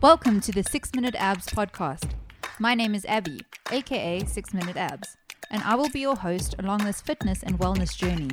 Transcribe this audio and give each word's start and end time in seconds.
Welcome 0.00 0.40
to 0.42 0.52
the 0.52 0.62
6 0.62 0.94
Minute 0.94 1.16
Abs 1.18 1.48
podcast. 1.48 2.10
My 2.60 2.76
name 2.76 2.94
is 2.94 3.04
Abby, 3.06 3.40
aka 3.72 4.24
6 4.24 4.54
Minute 4.54 4.76
Abs, 4.76 5.16
and 5.50 5.60
I 5.64 5.74
will 5.74 5.88
be 5.88 5.98
your 5.98 6.14
host 6.14 6.54
along 6.60 6.84
this 6.84 7.00
fitness 7.00 7.42
and 7.42 7.58
wellness 7.58 7.96
journey. 7.96 8.30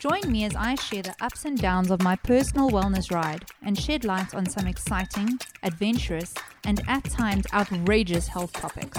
Join 0.00 0.22
me 0.26 0.42
as 0.42 0.56
I 0.56 0.74
share 0.74 1.04
the 1.04 1.14
ups 1.20 1.44
and 1.44 1.56
downs 1.56 1.92
of 1.92 2.02
my 2.02 2.16
personal 2.16 2.68
wellness 2.68 3.14
ride 3.14 3.44
and 3.64 3.78
shed 3.78 4.04
light 4.04 4.34
on 4.34 4.44
some 4.44 4.66
exciting, 4.66 5.38
adventurous, 5.62 6.34
and 6.64 6.82
at 6.88 7.04
times 7.04 7.46
outrageous 7.52 8.26
health 8.26 8.52
topics. 8.52 8.98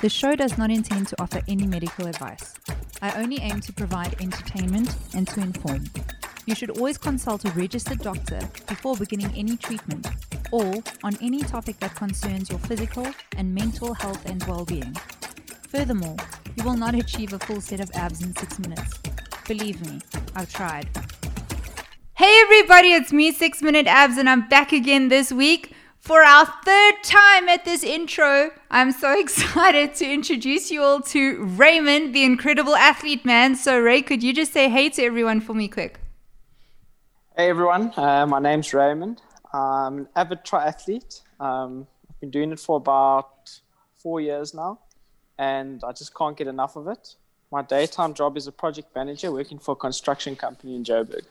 The 0.00 0.08
show 0.08 0.34
does 0.34 0.58
not 0.58 0.72
intend 0.72 1.06
to 1.06 1.22
offer 1.22 1.40
any 1.46 1.68
medical 1.68 2.08
advice. 2.08 2.54
I 3.00 3.12
only 3.12 3.38
aim 3.42 3.60
to 3.60 3.72
provide 3.72 4.20
entertainment 4.20 4.96
and 5.14 5.28
to 5.28 5.40
inform. 5.40 5.84
You 6.44 6.56
should 6.56 6.70
always 6.70 6.98
consult 6.98 7.44
a 7.44 7.50
registered 7.52 8.00
doctor 8.00 8.40
before 8.66 8.96
beginning 8.96 9.32
any 9.36 9.56
treatment 9.56 10.08
or 10.50 10.74
on 11.04 11.16
any 11.22 11.40
topic 11.40 11.78
that 11.78 11.94
concerns 11.94 12.50
your 12.50 12.58
physical 12.58 13.06
and 13.36 13.54
mental 13.54 13.94
health 13.94 14.26
and 14.26 14.42
well 14.44 14.64
being. 14.64 14.92
Furthermore, 15.68 16.16
you 16.56 16.64
will 16.64 16.76
not 16.76 16.96
achieve 16.96 17.32
a 17.32 17.38
full 17.38 17.60
set 17.60 17.78
of 17.78 17.92
abs 17.94 18.22
in 18.22 18.34
six 18.34 18.58
minutes. 18.58 18.98
Believe 19.46 19.80
me, 19.86 20.00
I've 20.34 20.52
tried. 20.52 20.88
Hey 22.14 22.40
everybody, 22.42 22.92
it's 22.92 23.12
me, 23.12 23.30
Six 23.30 23.62
Minute 23.62 23.86
Abs, 23.86 24.18
and 24.18 24.28
I'm 24.28 24.48
back 24.48 24.72
again 24.72 25.08
this 25.08 25.30
week 25.32 25.72
for 25.98 26.24
our 26.24 26.46
third 26.64 26.94
time 27.04 27.48
at 27.48 27.64
this 27.64 27.84
intro. 27.84 28.50
I'm 28.68 28.90
so 28.90 29.18
excited 29.20 29.94
to 29.94 30.12
introduce 30.12 30.72
you 30.72 30.82
all 30.82 31.00
to 31.02 31.44
Raymond, 31.44 32.14
the 32.14 32.24
incredible 32.24 32.74
athlete 32.74 33.24
man. 33.24 33.54
So, 33.54 33.78
Ray, 33.78 34.02
could 34.02 34.24
you 34.24 34.34
just 34.34 34.52
say 34.52 34.68
hey 34.68 34.88
to 34.90 35.02
everyone 35.04 35.40
for 35.40 35.54
me 35.54 35.68
quick? 35.68 36.01
Hey 37.34 37.48
everyone, 37.48 37.90
uh, 37.96 38.26
my 38.26 38.40
name's 38.40 38.74
Raymond. 38.74 39.22
I'm 39.54 40.00
an 40.00 40.08
avid 40.14 40.44
triathlete. 40.44 41.22
Um, 41.40 41.86
I've 42.10 42.20
been 42.20 42.30
doing 42.30 42.52
it 42.52 42.60
for 42.60 42.76
about 42.76 43.58
four 43.96 44.20
years 44.20 44.52
now, 44.52 44.80
and 45.38 45.82
I 45.82 45.92
just 45.92 46.14
can't 46.14 46.36
get 46.36 46.46
enough 46.46 46.76
of 46.76 46.88
it. 46.88 47.14
My 47.50 47.62
daytime 47.62 48.12
job 48.12 48.36
is 48.36 48.48
a 48.48 48.52
project 48.52 48.94
manager 48.94 49.32
working 49.32 49.58
for 49.58 49.72
a 49.72 49.76
construction 49.76 50.36
company 50.36 50.76
in 50.76 50.84
Joburg. 50.84 51.22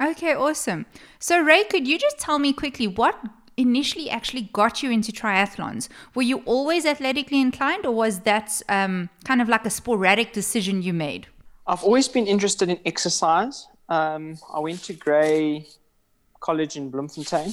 Okay, 0.00 0.34
awesome. 0.34 0.86
So, 1.18 1.40
Ray, 1.40 1.64
could 1.64 1.88
you 1.88 1.98
just 1.98 2.20
tell 2.20 2.38
me 2.38 2.52
quickly 2.52 2.86
what 2.86 3.18
initially 3.56 4.08
actually 4.08 4.50
got 4.52 4.84
you 4.84 4.92
into 4.92 5.10
triathlons? 5.10 5.88
Were 6.14 6.22
you 6.22 6.42
always 6.44 6.86
athletically 6.86 7.40
inclined, 7.40 7.84
or 7.84 7.92
was 7.92 8.20
that 8.20 8.62
um, 8.68 9.10
kind 9.24 9.42
of 9.42 9.48
like 9.48 9.66
a 9.66 9.70
sporadic 9.70 10.32
decision 10.32 10.80
you 10.80 10.92
made? 10.92 11.26
I've 11.66 11.82
always 11.82 12.06
been 12.06 12.28
interested 12.28 12.68
in 12.68 12.78
exercise 12.86 13.66
um, 13.88 14.38
I 14.52 14.60
went 14.60 14.82
to 14.84 14.94
Grey 14.94 15.66
College 16.40 16.76
in 16.76 16.90
Bloemfontein, 16.90 17.52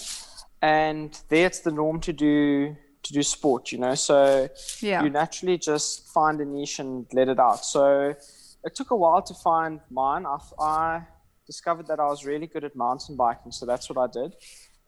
and 0.62 1.20
there 1.30 1.46
it's 1.46 1.60
the 1.60 1.72
norm 1.72 2.00
to 2.02 2.14
do 2.14 2.76
to 3.04 3.14
do 3.14 3.24
sport. 3.24 3.72
You 3.72 3.80
know, 3.80 3.96
so 3.96 4.50
yeah. 4.80 5.04
you 5.04 5.10
naturally 5.10 5.58
just 5.58 6.08
find 6.08 6.40
a 6.40 6.46
niche 6.46 6.80
and 6.80 7.06
let 7.14 7.28
it 7.28 7.40
out. 7.40 7.66
So 7.66 8.16
it 8.64 8.76
took 8.76 8.92
a 8.92 8.96
while 8.96 9.22
to 9.24 9.34
find 9.34 9.80
mine. 9.90 10.26
I, 10.26 10.38
I 10.60 11.02
discovered 11.46 11.88
that 11.88 12.00
I 12.00 12.06
was 12.06 12.26
really 12.26 12.48
good 12.48 12.64
at 12.64 12.76
mountain 12.76 13.16
biking, 13.16 13.52
so 13.52 13.66
that's 13.66 13.90
what 13.90 13.98
I 13.98 14.08
did. 14.12 14.36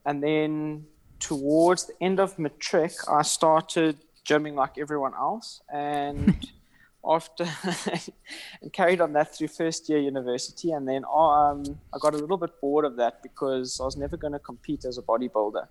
And 0.06 0.22
then 0.22 0.86
towards 1.18 1.86
the 1.86 1.94
end 2.00 2.20
of 2.20 2.38
matric, 2.38 2.92
I 3.08 3.22
started 3.22 3.96
gymming 4.26 4.54
like 4.54 4.78
everyone 4.78 5.14
else, 5.14 5.60
and 5.72 6.46
after 7.08 7.44
and 8.62 8.72
carried 8.72 9.00
on 9.00 9.12
that 9.12 9.34
through 9.34 9.48
first 9.48 9.88
year 9.88 9.98
university. 9.98 10.72
And 10.72 10.86
then 10.88 11.04
um, 11.04 11.62
i 11.92 11.98
got 12.00 12.14
a 12.14 12.18
little 12.18 12.36
bit 12.36 12.60
bored 12.60 12.84
of 12.84 12.96
that 12.96 13.22
because 13.22 13.78
i 13.80 13.84
was 13.84 13.96
never 13.96 14.16
going 14.16 14.32
to 14.32 14.38
compete 14.38 14.84
as 14.84 14.98
a 14.98 15.02
bodybuilder. 15.02 15.66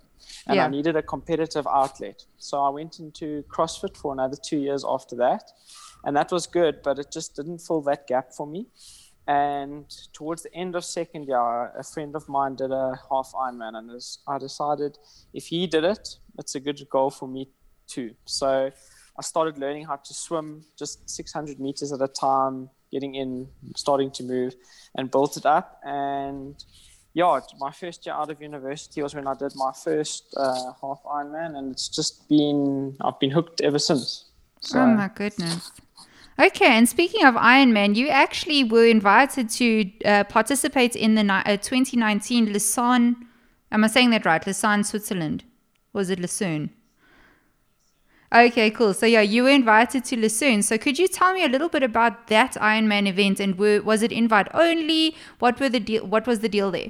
And 0.48 0.56
yeah. 0.56 0.66
i 0.66 0.70
needed 0.70 0.96
a 0.96 1.02
competitive 1.02 1.68
outlet. 1.68 2.26
So 2.38 2.62
i 2.62 2.70
went 2.70 3.00
into 3.00 3.44
crossfit 3.44 3.98
for 3.98 4.14
another 4.14 4.38
two 4.44 4.60
years 4.60 4.84
after 4.88 5.16
that. 5.18 5.44
And 6.06 6.16
that 6.18 6.32
was 6.32 6.48
good 6.48 6.82
but 6.84 7.00
it 7.00 7.12
just 7.12 7.36
didn't 7.36 7.60
fill 7.60 7.82
that 7.84 8.08
gap 8.08 8.34
for 8.34 8.48
me. 8.48 8.68
And 9.26 9.86
towards 10.12 10.44
the 10.44 10.54
end 10.54 10.76
of 10.76 10.84
second 10.84 11.28
year 11.28 11.72
a 11.78 11.84
friend 11.84 12.16
of 12.16 12.28
mine 12.28 12.56
did 12.56 12.72
a 12.72 13.00
half 13.10 13.32
ironman 13.34 13.76
and 13.78 13.90
i 14.28 14.38
decided 14.38 14.98
if 15.34 15.46
he 15.46 15.66
did 15.66 15.86
it 15.86 16.20
it's 16.38 16.56
a 16.56 16.60
good 16.60 16.82
goal 16.90 17.10
for 17.10 17.28
me 17.28 17.50
too. 17.88 18.16
So 18.26 18.72
I 19.18 19.22
started 19.22 19.58
learning 19.58 19.86
how 19.86 19.98
to 19.98 20.14
swim 20.14 20.66
just 20.78 21.10
600 21.10 21.60
meters 21.60 21.92
at 21.92 22.02
a 22.02 22.08
time, 22.08 22.70
getting 22.92 23.16
in, 23.16 23.48
starting 23.76 24.12
to 24.12 24.24
move, 24.24 24.56
and 24.96 25.12
built 25.12 25.38
it 25.38 25.46
up. 25.46 25.80
And 25.84 26.56
yeah, 27.14 27.40
my 27.60 27.72
first 27.72 28.06
year 28.06 28.16
out 28.16 28.32
of 28.32 28.42
university 28.42 29.02
was 29.04 29.14
when 29.14 29.28
I 29.28 29.36
did 29.36 29.54
my 29.56 29.72
first 29.72 30.34
uh, 30.36 30.74
half 30.82 31.04
Ironman, 31.04 31.58
and 31.58 31.72
it's 31.72 31.88
just 31.88 32.28
been 32.28 32.96
I've 33.02 33.20
been 33.20 33.30
hooked 33.30 33.62
ever 33.62 33.80
since. 33.80 34.26
So, 34.62 34.80
oh 34.80 34.88
my 34.88 35.10
goodness. 35.14 35.72
Okay, 36.40 36.66
and 36.66 36.90
speaking 36.90 37.24
of 37.26 37.36
Ironman, 37.36 37.96
you 37.96 38.08
actually 38.08 38.64
were 38.64 38.88
invited 38.88 39.50
to 39.52 39.92
uh, 40.04 40.24
participate 40.24 40.96
in 40.96 41.14
the 41.14 41.32
uh, 41.32 41.58
2019 41.58 42.52
Lausanne. 42.52 43.28
Am 43.72 43.84
I 43.84 43.88
saying 43.88 44.10
that 44.10 44.26
right? 44.26 44.46
Lausanne, 44.46 44.84
Switzerland. 44.84 45.44
Was 45.94 46.10
it 46.10 46.20
Lucerne? 46.20 46.72
Okay, 48.34 48.72
cool. 48.72 48.94
So 48.96 49.06
yeah, 49.06 49.22
you 49.22 49.44
were 49.44 49.50
invited 49.50 50.06
to 50.06 50.18
Lucerne. 50.18 50.64
So 50.64 50.78
could 50.78 50.98
you 50.98 51.08
tell 51.08 51.34
me 51.34 51.44
a 51.44 51.48
little 51.48 51.70
bit 51.70 51.84
about 51.84 52.28
that 52.28 52.54
Ironman 52.54 53.08
event 53.08 53.40
and 53.40 53.58
were, 53.60 53.82
was 53.82 54.02
it 54.02 54.12
invite 54.12 54.48
only? 54.56 55.16
What 55.38 55.60
were 55.60 55.70
the 55.70 55.80
deal? 55.80 56.08
What 56.08 56.26
was 56.26 56.40
the 56.40 56.50
deal 56.50 56.72
there? 56.72 56.90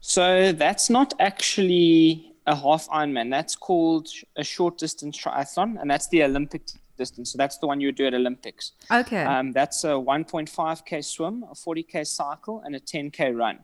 So 0.00 0.52
that's 0.52 0.90
not 0.90 1.14
actually 1.18 2.34
a 2.46 2.54
half 2.54 2.88
Ironman. 2.88 3.30
That's 3.30 3.56
called 3.56 4.08
a 4.36 4.44
short 4.44 4.76
distance 4.76 5.16
triathlon, 5.16 5.80
and 5.80 5.90
that's 5.90 6.08
the 6.08 6.24
Olympic 6.24 6.62
distance. 6.98 7.32
So 7.32 7.38
that's 7.38 7.56
the 7.58 7.66
one 7.66 7.80
you 7.80 7.88
would 7.88 7.94
do 7.94 8.06
at 8.06 8.14
Olympics. 8.14 8.72
Okay. 8.90 9.24
Um, 9.24 9.52
that's 9.52 9.84
a 9.84 9.88
1.5k 9.88 11.04
swim, 11.04 11.44
a 11.44 11.54
40k 11.54 12.06
cycle, 12.06 12.60
and 12.64 12.74
a 12.74 12.80
10k 12.80 13.34
run. 13.34 13.60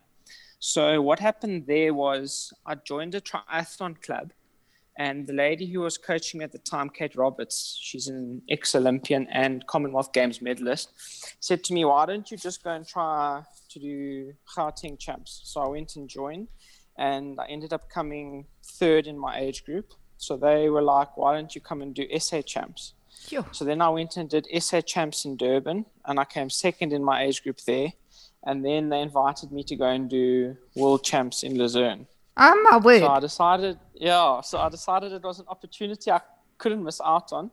So 0.61 1.03
what 1.03 1.19
happened 1.21 1.67
there 1.67 1.93
was 1.93 2.53
I 2.65 2.75
joined 2.77 3.15
a 3.15 3.21
triathlon 3.21 4.01
club 4.01 4.33
and 4.99 5.29
the 5.29 5.33
lady 5.33 5.65
who 5.65 5.79
was 5.81 5.97
coaching 5.97 6.39
me 6.39 6.45
at 6.45 6.51
the 6.51 6.59
time, 6.59 6.91
Kate 6.91 7.15
Roberts, 7.15 7.79
she's 7.81 8.09
an 8.09 8.43
ex 8.51 8.75
Olympian 8.75 9.29
and 9.31 9.65
Commonwealth 9.69 10.13
Games 10.13 10.43
medalist, 10.43 10.91
said 11.39 11.63
to 11.65 11.73
me, 11.73 11.85
Why 11.85 12.05
don't 12.05 12.29
you 12.31 12.37
just 12.37 12.65
go 12.65 12.71
and 12.71 12.87
try 12.87 13.43
to 13.71 13.79
do 13.79 14.33
Gauteng 14.57 14.99
champs? 14.99 15.41
So 15.45 15.61
I 15.61 15.69
went 15.69 15.95
and 15.95 16.09
joined, 16.09 16.49
and 16.97 17.39
I 17.41 17.47
ended 17.47 17.73
up 17.73 17.89
coming 17.89 18.47
third 18.65 19.07
in 19.07 19.17
my 19.17 19.39
age 19.39 19.65
group. 19.65 19.93
So 20.17 20.37
they 20.37 20.69
were 20.69 20.83
like, 20.83 21.17
Why 21.17 21.33
don't 21.33 21.55
you 21.55 21.61
come 21.61 21.81
and 21.81 21.95
do 21.95 22.07
SA 22.19 22.43
champs? 22.43 22.95
Sure. 23.29 23.47
So 23.53 23.65
then 23.65 23.81
I 23.81 23.91
went 23.91 24.17
and 24.17 24.29
did 24.29 24.49
SA 24.61 24.81
champs 24.81 25.25
in 25.25 25.37
Durban, 25.37 25.87
and 26.07 26.19
I 26.19 26.25
came 26.25 26.51
second 26.51 26.93
in 26.93 27.05
my 27.05 27.23
age 27.23 27.45
group 27.45 27.61
there. 27.61 27.93
And 28.45 28.65
then 28.65 28.89
they 28.89 29.01
invited 29.01 29.53
me 29.53 29.63
to 29.65 29.77
go 29.77 29.87
and 29.87 30.11
do 30.11 30.57
world 30.75 31.05
champs 31.05 31.45
in 31.45 31.57
Lucerne. 31.57 32.07
Oh 32.41 32.69
my 32.71 32.77
word. 32.79 33.01
So 33.01 33.09
I 33.09 33.21
decided, 33.21 33.79
yeah, 33.95 34.41
so 34.43 34.59
I 34.59 34.69
decided 34.69 35.13
it 35.13 35.23
was 35.23 35.41
an 35.41 35.47
opportunity 35.49 36.11
I 36.11 36.21
couldn't 36.57 36.85
miss 36.85 37.01
out 37.05 37.33
on. 37.33 37.51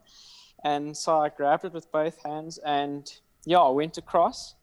And 0.64 0.96
so 0.96 1.20
I 1.20 1.30
grabbed 1.30 1.66
it 1.66 1.74
with 1.74 1.92
both 1.92 2.22
hands 2.24 2.60
and, 2.60 3.12
yeah, 3.46 3.60
I 3.60 3.70
went 3.70 3.98
across. 3.98 4.56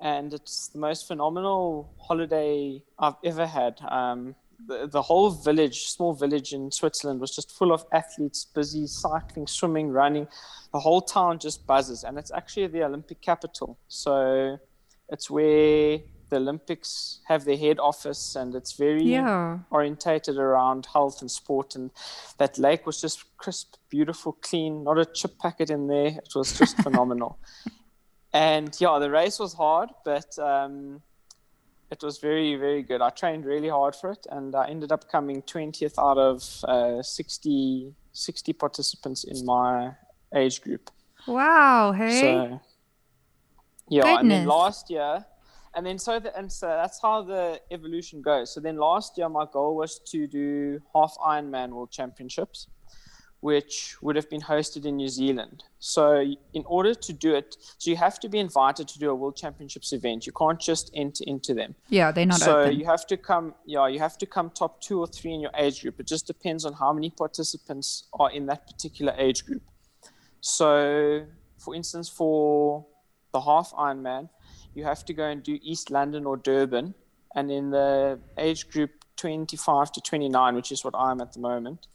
And 0.00 0.34
it's 0.34 0.68
the 0.68 0.78
most 0.78 1.08
phenomenal 1.08 1.94
holiday 1.98 2.82
I've 2.98 3.14
ever 3.24 3.46
had. 3.46 3.80
Um, 3.88 4.34
the, 4.66 4.86
the 4.86 5.02
whole 5.02 5.30
village, 5.30 5.84
small 5.86 6.12
village 6.12 6.52
in 6.52 6.70
Switzerland, 6.70 7.20
was 7.20 7.34
just 7.34 7.50
full 7.52 7.72
of 7.72 7.84
athletes, 7.92 8.44
busy 8.44 8.86
cycling, 8.86 9.46
swimming, 9.46 9.88
running. 9.88 10.26
The 10.72 10.80
whole 10.80 11.00
town 11.00 11.38
just 11.38 11.66
buzzes. 11.66 12.04
And 12.04 12.18
it's 12.18 12.30
actually 12.30 12.66
the 12.66 12.82
Olympic 12.84 13.20
capital. 13.20 13.78
So 13.88 14.58
it's 15.08 15.30
where 15.30 16.00
the 16.32 16.38
Olympics 16.38 17.20
have 17.28 17.44
their 17.44 17.58
head 17.58 17.78
office, 17.78 18.36
and 18.36 18.54
it's 18.54 18.72
very 18.72 19.04
yeah. 19.04 19.58
orientated 19.70 20.38
around 20.38 20.86
health 20.86 21.20
and 21.20 21.30
sport. 21.30 21.76
And 21.76 21.90
that 22.38 22.58
lake 22.58 22.86
was 22.86 23.00
just 23.02 23.36
crisp, 23.36 23.74
beautiful, 23.90 24.32
clean, 24.40 24.84
not 24.84 24.98
a 24.98 25.04
chip 25.04 25.38
packet 25.38 25.68
in 25.68 25.88
there. 25.88 26.06
It 26.06 26.30
was 26.34 26.58
just 26.58 26.76
phenomenal. 26.82 27.38
And 28.32 28.74
yeah, 28.80 28.98
the 28.98 29.10
race 29.10 29.38
was 29.38 29.52
hard, 29.52 29.90
but 30.06 30.38
um, 30.38 31.02
it 31.90 32.02
was 32.02 32.16
very, 32.16 32.56
very 32.56 32.82
good. 32.82 33.02
I 33.02 33.10
trained 33.10 33.44
really 33.44 33.68
hard 33.68 33.94
for 33.94 34.10
it, 34.10 34.26
and 34.30 34.54
I 34.54 34.68
ended 34.68 34.90
up 34.90 35.10
coming 35.10 35.42
20th 35.42 35.98
out 35.98 36.16
of 36.16 36.64
uh, 36.64 37.02
60, 37.02 37.92
60 38.12 38.52
participants 38.54 39.24
in 39.24 39.44
my 39.44 39.90
age 40.34 40.62
group. 40.62 40.90
Wow! 41.26 41.92
Hey. 41.92 42.20
So, 42.22 42.60
yeah, 43.90 44.02
Goodness. 44.02 44.20
and 44.20 44.30
then 44.30 44.46
last 44.46 44.88
year 44.88 45.26
and 45.74 45.86
then 45.86 45.98
so 45.98 46.18
the, 46.18 46.36
and 46.36 46.50
so 46.50 46.66
that's 46.66 47.00
how 47.00 47.22
the 47.22 47.60
evolution 47.70 48.22
goes. 48.22 48.52
So 48.52 48.60
then 48.60 48.76
last 48.76 49.16
year 49.16 49.28
my 49.28 49.46
goal 49.50 49.76
was 49.76 50.00
to 50.06 50.26
do 50.26 50.80
half 50.94 51.16
Ironman 51.24 51.70
World 51.70 51.90
Championships, 51.90 52.68
which 53.40 53.96
would 54.00 54.14
have 54.14 54.30
been 54.30 54.40
hosted 54.40 54.84
in 54.84 54.96
New 54.96 55.08
Zealand. 55.08 55.64
So, 55.80 56.24
in 56.54 56.62
order 56.64 56.94
to 56.94 57.12
do 57.12 57.34
it, 57.34 57.56
so 57.76 57.90
you 57.90 57.96
have 57.96 58.20
to 58.20 58.28
be 58.28 58.38
invited 58.38 58.86
to 58.86 58.98
do 59.00 59.10
a 59.10 59.14
World 59.14 59.34
Championships 59.34 59.92
event. 59.92 60.26
You 60.26 60.32
can't 60.32 60.60
just 60.60 60.92
enter 60.94 61.24
into 61.26 61.52
them. 61.52 61.74
Yeah, 61.88 62.12
they're 62.12 62.24
not 62.24 62.38
so 62.38 62.60
open. 62.60 62.78
you 62.78 62.84
have 62.86 63.04
to 63.08 63.16
come. 63.16 63.54
Yeah, 63.66 63.88
you 63.88 63.98
have 63.98 64.16
to 64.18 64.26
come 64.26 64.50
top 64.50 64.80
two 64.80 65.00
or 65.00 65.08
three 65.08 65.34
in 65.34 65.40
your 65.40 65.50
age 65.58 65.82
group. 65.82 65.98
It 65.98 66.06
just 66.06 66.28
depends 66.28 66.64
on 66.64 66.74
how 66.74 66.92
many 66.92 67.10
participants 67.10 68.04
are 68.12 68.30
in 68.30 68.46
that 68.46 68.64
particular 68.66 69.12
age 69.18 69.44
group. 69.44 69.62
So, 70.40 71.26
for 71.58 71.74
instance, 71.74 72.08
for 72.08 72.86
the 73.32 73.40
half 73.40 73.72
Ironman, 73.72 74.28
you 74.74 74.84
have 74.84 75.04
to 75.04 75.12
go 75.12 75.24
and 75.24 75.42
do 75.42 75.58
East 75.62 75.90
London 75.90 76.26
or 76.26 76.36
Durban, 76.36 76.94
and 77.34 77.50
in 77.50 77.70
the 77.70 78.18
age 78.38 78.68
group 78.70 78.90
25 79.16 79.92
to 79.92 80.00
29, 80.00 80.54
which 80.54 80.72
is 80.72 80.84
what 80.84 80.94
I'm 80.96 81.20
at 81.20 81.32
the 81.32 81.40
moment 81.40 81.86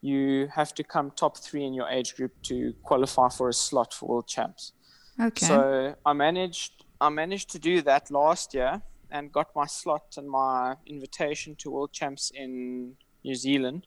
you 0.00 0.48
have 0.54 0.74
to 0.74 0.84
come 0.84 1.10
top 1.10 1.36
three 1.36 1.64
in 1.64 1.74
your 1.74 1.88
age 1.88 2.14
group 2.16 2.32
to 2.42 2.72
qualify 2.82 3.28
for 3.28 3.48
a 3.48 3.52
slot 3.52 3.92
for 3.92 4.08
world 4.08 4.28
champs. 4.28 4.72
Okay. 5.20 5.46
So 5.46 5.96
I 6.06 6.12
managed 6.12 6.84
I 7.00 7.08
managed 7.08 7.50
to 7.50 7.58
do 7.58 7.82
that 7.82 8.10
last 8.10 8.54
year 8.54 8.82
and 9.10 9.32
got 9.32 9.54
my 9.54 9.66
slot 9.66 10.14
and 10.16 10.28
my 10.28 10.76
invitation 10.86 11.54
to 11.56 11.70
world 11.70 11.92
champs 11.92 12.30
in 12.34 12.94
New 13.24 13.34
Zealand. 13.34 13.86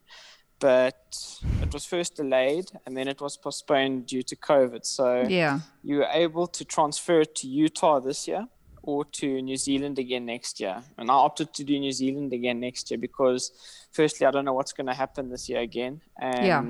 But 0.59 1.39
it 1.71 1.75
was 1.75 1.85
first 1.85 2.15
delayed 2.17 2.65
and 2.85 2.97
then 2.97 3.07
it 3.07 3.21
was 3.21 3.37
postponed 3.37 4.05
due 4.05 4.23
to 4.23 4.35
COVID. 4.35 4.85
So 4.85 5.25
yeah. 5.27 5.59
you 5.83 5.99
were 5.99 6.09
able 6.11 6.47
to 6.47 6.65
transfer 6.65 7.21
it 7.21 7.33
to 7.35 7.47
Utah 7.47 8.01
this 8.01 8.27
year 8.27 8.45
or 8.83 9.05
to 9.05 9.41
New 9.41 9.55
Zealand 9.55 9.97
again 9.97 10.25
next 10.25 10.59
year. 10.59 10.83
And 10.97 11.09
I 11.09 11.13
opted 11.13 11.53
to 11.53 11.63
do 11.63 11.79
New 11.79 11.93
Zealand 11.93 12.33
again 12.33 12.59
next 12.59 12.91
year 12.91 12.97
because, 12.97 13.51
firstly, 13.93 14.27
I 14.27 14.31
don't 14.31 14.43
know 14.43 14.53
what's 14.53 14.73
going 14.73 14.87
to 14.87 14.93
happen 14.93 15.29
this 15.29 15.47
year 15.47 15.61
again. 15.61 16.01
And 16.19 16.45
Yeah. 16.45 16.63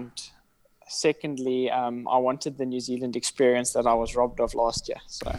secondly, 0.87 1.71
um, 1.71 2.07
I 2.07 2.19
wanted 2.19 2.59
the 2.59 2.65
New 2.65 2.79
Zealand 2.79 3.15
experience 3.15 3.73
that 3.73 3.87
I 3.87 3.95
was 3.95 4.15
robbed 4.15 4.39
of 4.39 4.53
last 4.53 4.87
year. 4.87 5.01
So, 5.07 5.31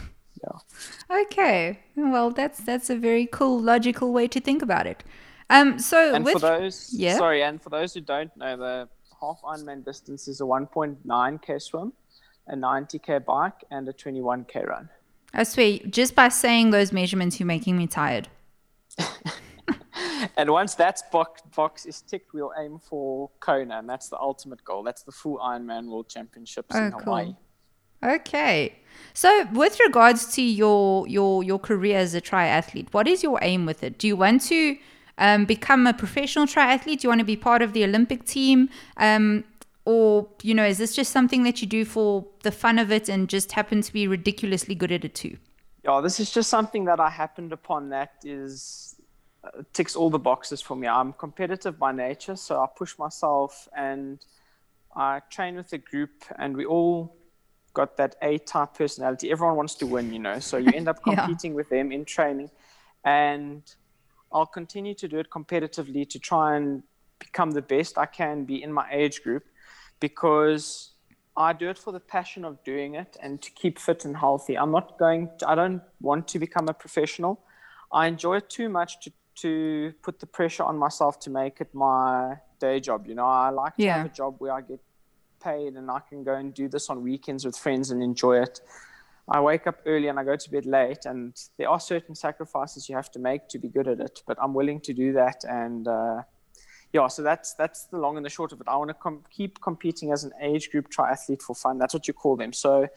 yeah. 0.43 1.21
Okay. 1.21 1.79
Well, 1.95 2.31
that's 2.31 2.59
that's 2.59 2.89
a 2.89 2.97
very 2.97 3.27
cool, 3.27 3.61
logical 3.61 4.11
way 4.11 4.27
to 4.27 4.41
think 4.41 4.61
about 4.61 4.87
it. 4.87 5.03
Um. 5.49 5.79
So 5.79 6.13
And 6.15 6.25
with 6.25 6.33
for 6.33 6.39
those, 6.39 6.89
yeah. 6.91 7.17
sorry, 7.17 7.43
and 7.43 7.61
for 7.61 7.69
those 7.69 7.93
who 7.93 8.01
don't 8.01 8.35
know, 8.35 8.57
the 8.57 8.89
half 9.23 9.41
Ironman 9.43 9.85
distance 9.85 10.27
is 10.27 10.41
a 10.41 10.43
1.9k 10.43 11.61
swim, 11.61 11.93
a 12.47 12.55
90k 12.55 13.23
bike, 13.25 13.63
and 13.71 13.87
a 13.87 13.93
21k 13.93 14.67
run. 14.67 14.89
I 15.33 15.43
swear, 15.43 15.79
just 15.89 16.13
by 16.15 16.29
saying 16.29 16.71
those 16.71 16.91
measurements, 16.91 17.39
you're 17.39 17.47
making 17.47 17.77
me 17.77 17.87
tired. 17.87 18.27
And 20.37 20.49
once 20.49 20.73
that's 20.75 21.03
box, 21.11 21.41
box 21.55 21.85
is 21.85 22.01
ticked, 22.01 22.33
we'll 22.33 22.53
aim 22.57 22.79
for 22.79 23.29
Kona, 23.39 23.79
and 23.79 23.89
that's 23.89 24.09
the 24.09 24.19
ultimate 24.19 24.63
goal. 24.63 24.81
That's 24.81 25.03
the 25.03 25.11
full 25.11 25.37
Ironman 25.37 25.87
World 25.87 26.09
Championships 26.09 26.75
Oh, 26.75 26.85
in 26.85 26.91
cool. 26.91 27.01
Hawaii. 27.01 27.35
Okay. 28.03 28.79
So 29.13 29.47
with 29.53 29.79
regards 29.79 30.33
to 30.35 30.41
your 30.41 31.07
your 31.07 31.43
your 31.43 31.59
career 31.59 31.99
as 31.99 32.15
a 32.15 32.21
triathlete, 32.21 32.87
what 32.93 33.07
is 33.07 33.21
your 33.23 33.39
aim 33.41 33.65
with 33.65 33.83
it? 33.83 33.97
Do 33.97 34.07
you 34.07 34.15
want 34.15 34.41
to 34.43 34.77
um, 35.17 35.45
become 35.45 35.87
a 35.87 35.93
professional 35.93 36.45
triathlete? 36.45 36.99
Do 36.99 37.05
you 37.05 37.09
want 37.09 37.19
to 37.19 37.25
be 37.25 37.35
part 37.35 37.61
of 37.61 37.73
the 37.73 37.83
Olympic 37.83 38.25
team? 38.25 38.69
Um, 38.97 39.43
or 39.85 40.27
you 40.41 40.53
know, 40.53 40.65
is 40.65 40.77
this 40.77 40.95
just 40.95 41.11
something 41.11 41.43
that 41.43 41.61
you 41.61 41.67
do 41.67 41.85
for 41.85 42.25
the 42.43 42.51
fun 42.51 42.79
of 42.79 42.91
it 42.91 43.09
and 43.09 43.27
just 43.29 43.51
happen 43.51 43.81
to 43.81 43.93
be 43.93 44.07
ridiculously 44.07 44.75
good 44.75 44.91
at 44.91 45.03
it 45.03 45.13
too? 45.13 45.37
Yeah, 45.83 45.99
this 45.99 46.19
is 46.19 46.31
just 46.31 46.49
something 46.49 46.85
that 46.85 46.99
I 46.99 47.09
happened 47.09 47.51
upon 47.51 47.89
that 47.89 48.13
is 48.23 48.95
uh, 49.43 49.63
ticks 49.73 49.95
all 49.95 50.09
the 50.09 50.19
boxes 50.19 50.61
for 50.61 50.77
me. 50.77 50.87
I'm 50.87 51.11
competitive 51.11 51.77
by 51.77 51.91
nature, 51.91 52.37
so 52.37 52.61
I 52.61 52.67
push 52.73 52.97
myself 52.97 53.67
and 53.75 54.25
I 54.95 55.19
train 55.29 55.55
with 55.55 55.73
a 55.73 55.77
group, 55.77 56.23
and 56.37 56.55
we 56.55 56.65
all 56.65 57.17
got 57.73 57.97
that 57.97 58.15
A-type 58.21 58.75
personality. 58.75 59.31
Everyone 59.31 59.57
wants 59.57 59.75
to 59.75 59.87
win, 59.87 60.13
you 60.13 60.19
know. 60.19 60.39
So 60.39 60.57
you 60.57 60.71
end 60.71 60.87
up 60.87 61.01
Yeah. 61.05 61.25
competing 61.25 61.53
with 61.55 61.69
them 61.69 61.91
in 61.91 62.05
training, 62.05 62.49
and 63.03 63.63
I'll 64.33 64.45
continue 64.45 64.95
to 64.95 65.07
do 65.07 65.19
it 65.19 65.29
competitively 65.29 66.09
to 66.09 66.19
try 66.19 66.55
and 66.57 66.83
become 67.19 67.51
the 67.51 67.61
best 67.61 67.97
I 67.97 68.05
can 68.05 68.45
be 68.45 68.61
in 68.63 68.73
my 68.73 68.87
age 68.91 69.23
group, 69.23 69.43
because 69.99 70.91
I 71.37 71.53
do 71.53 71.69
it 71.69 71.77
for 71.77 71.91
the 71.91 71.99
passion 71.99 72.43
of 72.45 72.63
doing 72.63 72.95
it 72.95 73.17
and 73.21 73.41
to 73.41 73.51
keep 73.51 73.79
fit 73.79 74.05
and 74.05 74.17
healthy. 74.17 74.57
I'm 74.57 74.71
not 74.71 74.97
going. 74.99 75.29
To, 75.39 75.49
I 75.49 75.55
don't 75.55 75.81
want 76.01 76.27
to 76.29 76.39
become 76.39 76.67
a 76.67 76.73
professional. 76.73 77.41
I 77.91 78.07
enjoy 78.07 78.37
it 78.37 78.49
too 78.49 78.69
much 78.69 78.99
to 79.03 79.11
to 79.35 79.91
put 80.03 80.19
the 80.19 80.27
pressure 80.27 80.63
on 80.63 80.77
myself 80.77 81.19
to 81.19 81.31
make 81.31 81.59
it 81.59 81.73
my 81.73 82.35
day 82.59 82.79
job. 82.79 83.07
You 83.07 83.15
know, 83.15 83.25
I 83.25 83.49
like 83.49 83.75
to 83.77 83.83
Yeah. 83.83 83.97
have 83.97 84.05
a 84.05 84.13
job 84.13 84.35
where 84.37 84.53
I 84.53 84.61
get 84.61 84.79
paid 85.43 85.73
and 85.73 85.89
I 85.89 86.01
can 86.07 86.23
go 86.23 86.35
and 86.35 86.53
do 86.53 86.69
this 86.69 86.87
on 86.91 87.01
weekends 87.01 87.43
with 87.43 87.57
friends 87.57 87.89
and 87.89 88.03
enjoy 88.03 88.41
it. 88.43 88.61
I 89.29 89.39
wake 89.39 89.67
up 89.67 89.79
early 89.85 90.07
and 90.09 90.19
I 90.19 90.23
go 90.23 90.35
to 90.35 90.51
bed 90.51 90.65
late, 90.65 91.05
and 91.05 91.33
there 91.57 91.69
are 91.69 91.79
certain 91.79 92.15
sacrifices 92.15 92.89
you 92.89 92.95
have 92.95 93.09
to 93.11 93.19
make 93.19 93.47
to 93.49 93.59
be 93.59 93.69
good 93.69 93.87
at 93.87 93.99
it. 93.99 94.21
But 94.27 94.37
I'm 94.41 94.53
willing 94.53 94.81
to 94.81 94.93
do 94.93 95.13
that, 95.13 95.43
and 95.47 95.87
uh, 95.87 96.23
yeah, 96.91 97.07
so 97.07 97.23
that's 97.23 97.53
that's 97.53 97.85
the 97.85 97.97
long 97.97 98.17
and 98.17 98.25
the 98.25 98.29
short 98.29 98.51
of 98.51 98.59
it. 98.61 98.67
I 98.67 98.75
want 98.75 98.89
to 98.89 98.93
com- 98.95 99.23
keep 99.31 99.61
competing 99.61 100.11
as 100.11 100.23
an 100.25 100.31
age 100.41 100.71
group 100.71 100.89
triathlete 100.89 101.41
for 101.41 101.55
fun. 101.55 101.77
That's 101.77 101.93
what 101.93 102.07
you 102.07 102.13
call 102.13 102.35
them. 102.35 102.51
So, 102.53 102.87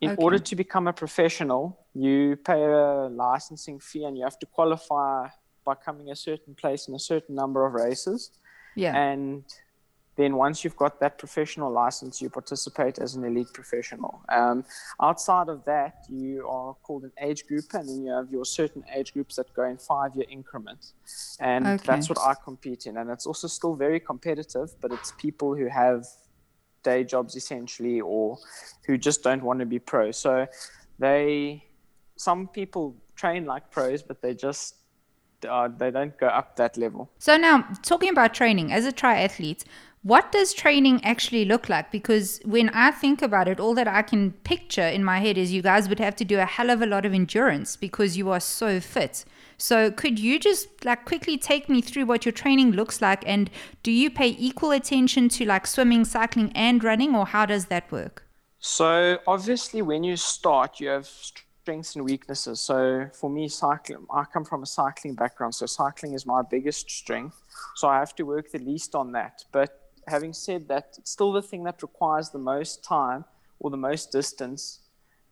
in 0.00 0.10
Okay. 0.10 0.22
order 0.22 0.38
to 0.38 0.56
become 0.56 0.86
a 0.86 0.92
professional, 0.92 1.78
you 1.94 2.36
pay 2.36 2.62
a 2.62 3.08
licensing 3.08 3.80
fee 3.80 4.04
and 4.04 4.16
you 4.16 4.24
have 4.24 4.38
to 4.38 4.46
qualify 4.46 5.28
by 5.64 5.74
coming 5.74 6.10
a 6.10 6.16
certain 6.16 6.54
place 6.54 6.88
in 6.88 6.94
a 6.94 6.98
certain 6.98 7.34
number 7.34 7.66
of 7.66 7.72
races. 7.74 8.30
Yeah. 8.76 8.94
And 8.96 9.44
then 10.16 10.36
once 10.36 10.62
you've 10.62 10.76
got 10.76 11.00
that 11.00 11.18
professional 11.18 11.72
license, 11.72 12.22
you 12.22 12.30
participate 12.30 12.98
as 12.98 13.14
an 13.16 13.24
elite 13.24 13.52
professional. 13.52 14.22
Um, 14.28 14.64
outside 15.02 15.48
of 15.48 15.64
that, 15.64 16.04
you 16.08 16.46
are 16.48 16.74
called 16.82 17.04
an 17.04 17.12
age 17.20 17.46
group, 17.46 17.64
and 17.74 17.88
then 17.88 18.04
you 18.04 18.12
have 18.12 18.30
your 18.30 18.44
certain 18.44 18.84
age 18.94 19.12
groups 19.12 19.36
that 19.36 19.52
go 19.54 19.64
in 19.64 19.76
five-year 19.76 20.26
increments, 20.30 20.94
and 21.40 21.66
Okay. 21.66 21.84
that's 21.84 22.08
what 22.08 22.18
I 22.18 22.34
compete 22.44 22.86
in. 22.86 22.96
And 22.96 23.10
it's 23.10 23.26
also 23.26 23.48
still 23.48 23.74
very 23.74 23.98
competitive, 23.98 24.68
but 24.80 24.92
it's 24.92 25.12
people 25.18 25.54
who 25.56 25.66
have 25.66 26.06
day 26.84 27.02
jobs 27.02 27.34
essentially, 27.34 28.00
or 28.00 28.38
who 28.86 28.96
just 28.96 29.22
don't 29.22 29.42
want 29.42 29.58
to 29.60 29.66
be 29.66 29.78
pro. 29.78 30.12
So 30.12 30.46
they, 30.98 31.64
some 32.16 32.46
people 32.46 32.96
train 33.16 33.46
like 33.46 33.70
pros, 33.70 34.02
but 34.02 34.22
they 34.22 34.34
just 34.34 34.76
uh, 35.48 35.68
they 35.76 35.90
don't 35.90 36.16
go 36.18 36.26
up 36.26 36.56
that 36.56 36.76
level. 36.76 37.10
So 37.18 37.36
now, 37.36 37.66
talking 37.82 38.10
about 38.10 38.34
training 38.34 38.72
as 38.72 38.86
a 38.86 38.92
triathlete, 38.92 39.64
what 40.04 40.30
does 40.32 40.52
training 40.52 41.02
actually 41.02 41.46
look 41.46 41.70
like? 41.70 41.90
Because 41.90 42.38
when 42.44 42.68
I 42.68 42.90
think 42.90 43.22
about 43.22 43.48
it, 43.48 43.58
all 43.58 43.74
that 43.74 43.88
I 43.88 44.02
can 44.02 44.32
picture 44.44 44.86
in 44.86 45.02
my 45.02 45.18
head 45.18 45.38
is 45.38 45.50
you 45.50 45.62
guys 45.62 45.88
would 45.88 45.98
have 45.98 46.14
to 46.16 46.26
do 46.26 46.38
a 46.38 46.44
hell 46.44 46.68
of 46.68 46.82
a 46.82 46.86
lot 46.86 47.06
of 47.06 47.14
endurance 47.14 47.74
because 47.74 48.14
you 48.14 48.28
are 48.30 48.38
so 48.38 48.80
fit. 48.80 49.24
So 49.56 49.90
could 49.90 50.18
you 50.18 50.38
just 50.38 50.84
like 50.84 51.06
quickly 51.06 51.38
take 51.38 51.70
me 51.70 51.80
through 51.80 52.04
what 52.04 52.26
your 52.26 52.32
training 52.32 52.72
looks 52.72 53.00
like 53.00 53.26
and 53.26 53.48
do 53.82 53.90
you 53.90 54.10
pay 54.10 54.36
equal 54.38 54.72
attention 54.72 55.30
to 55.30 55.46
like 55.46 55.66
swimming, 55.66 56.04
cycling 56.04 56.52
and 56.54 56.84
running 56.84 57.14
or 57.14 57.24
how 57.24 57.46
does 57.46 57.66
that 57.66 57.90
work? 57.90 58.26
So 58.58 59.20
obviously, 59.26 59.80
when 59.80 60.04
you 60.04 60.16
start, 60.16 60.80
you 60.80 60.88
have 60.88 61.06
strengths 61.06 61.96
and 61.96 62.04
weaknesses. 62.04 62.60
So 62.60 63.08
for 63.14 63.30
me, 63.30 63.48
cycling, 63.48 64.04
I 64.12 64.24
come 64.24 64.44
from 64.44 64.62
a 64.62 64.66
cycling 64.66 65.14
background, 65.14 65.54
so 65.54 65.64
cycling 65.64 66.12
is 66.12 66.26
my 66.26 66.42
biggest 66.42 66.90
strength. 66.90 67.40
So 67.76 67.88
I 67.88 67.98
have 68.00 68.14
to 68.16 68.24
work 68.24 68.50
the 68.50 68.58
least 68.58 68.94
on 68.94 69.12
that. 69.12 69.44
But 69.50 69.83
having 70.08 70.32
said 70.32 70.68
that, 70.68 70.96
it's 70.98 71.10
still 71.10 71.32
the 71.32 71.42
thing 71.42 71.64
that 71.64 71.82
requires 71.82 72.30
the 72.30 72.38
most 72.38 72.84
time 72.84 73.24
or 73.58 73.70
the 73.70 73.76
most 73.76 74.12
distance 74.12 74.80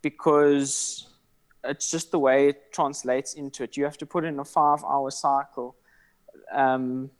because 0.02 1.08
it's 1.64 1.90
just 1.90 2.10
the 2.10 2.18
way 2.18 2.48
it 2.48 2.72
translates 2.72 3.34
into 3.34 3.62
it. 3.62 3.76
You 3.76 3.84
have 3.84 3.98
to 3.98 4.06
put 4.06 4.24
in 4.24 4.38
a 4.38 4.44
five-hour 4.44 5.10
cycle. 5.10 5.76
Um, 6.52 7.10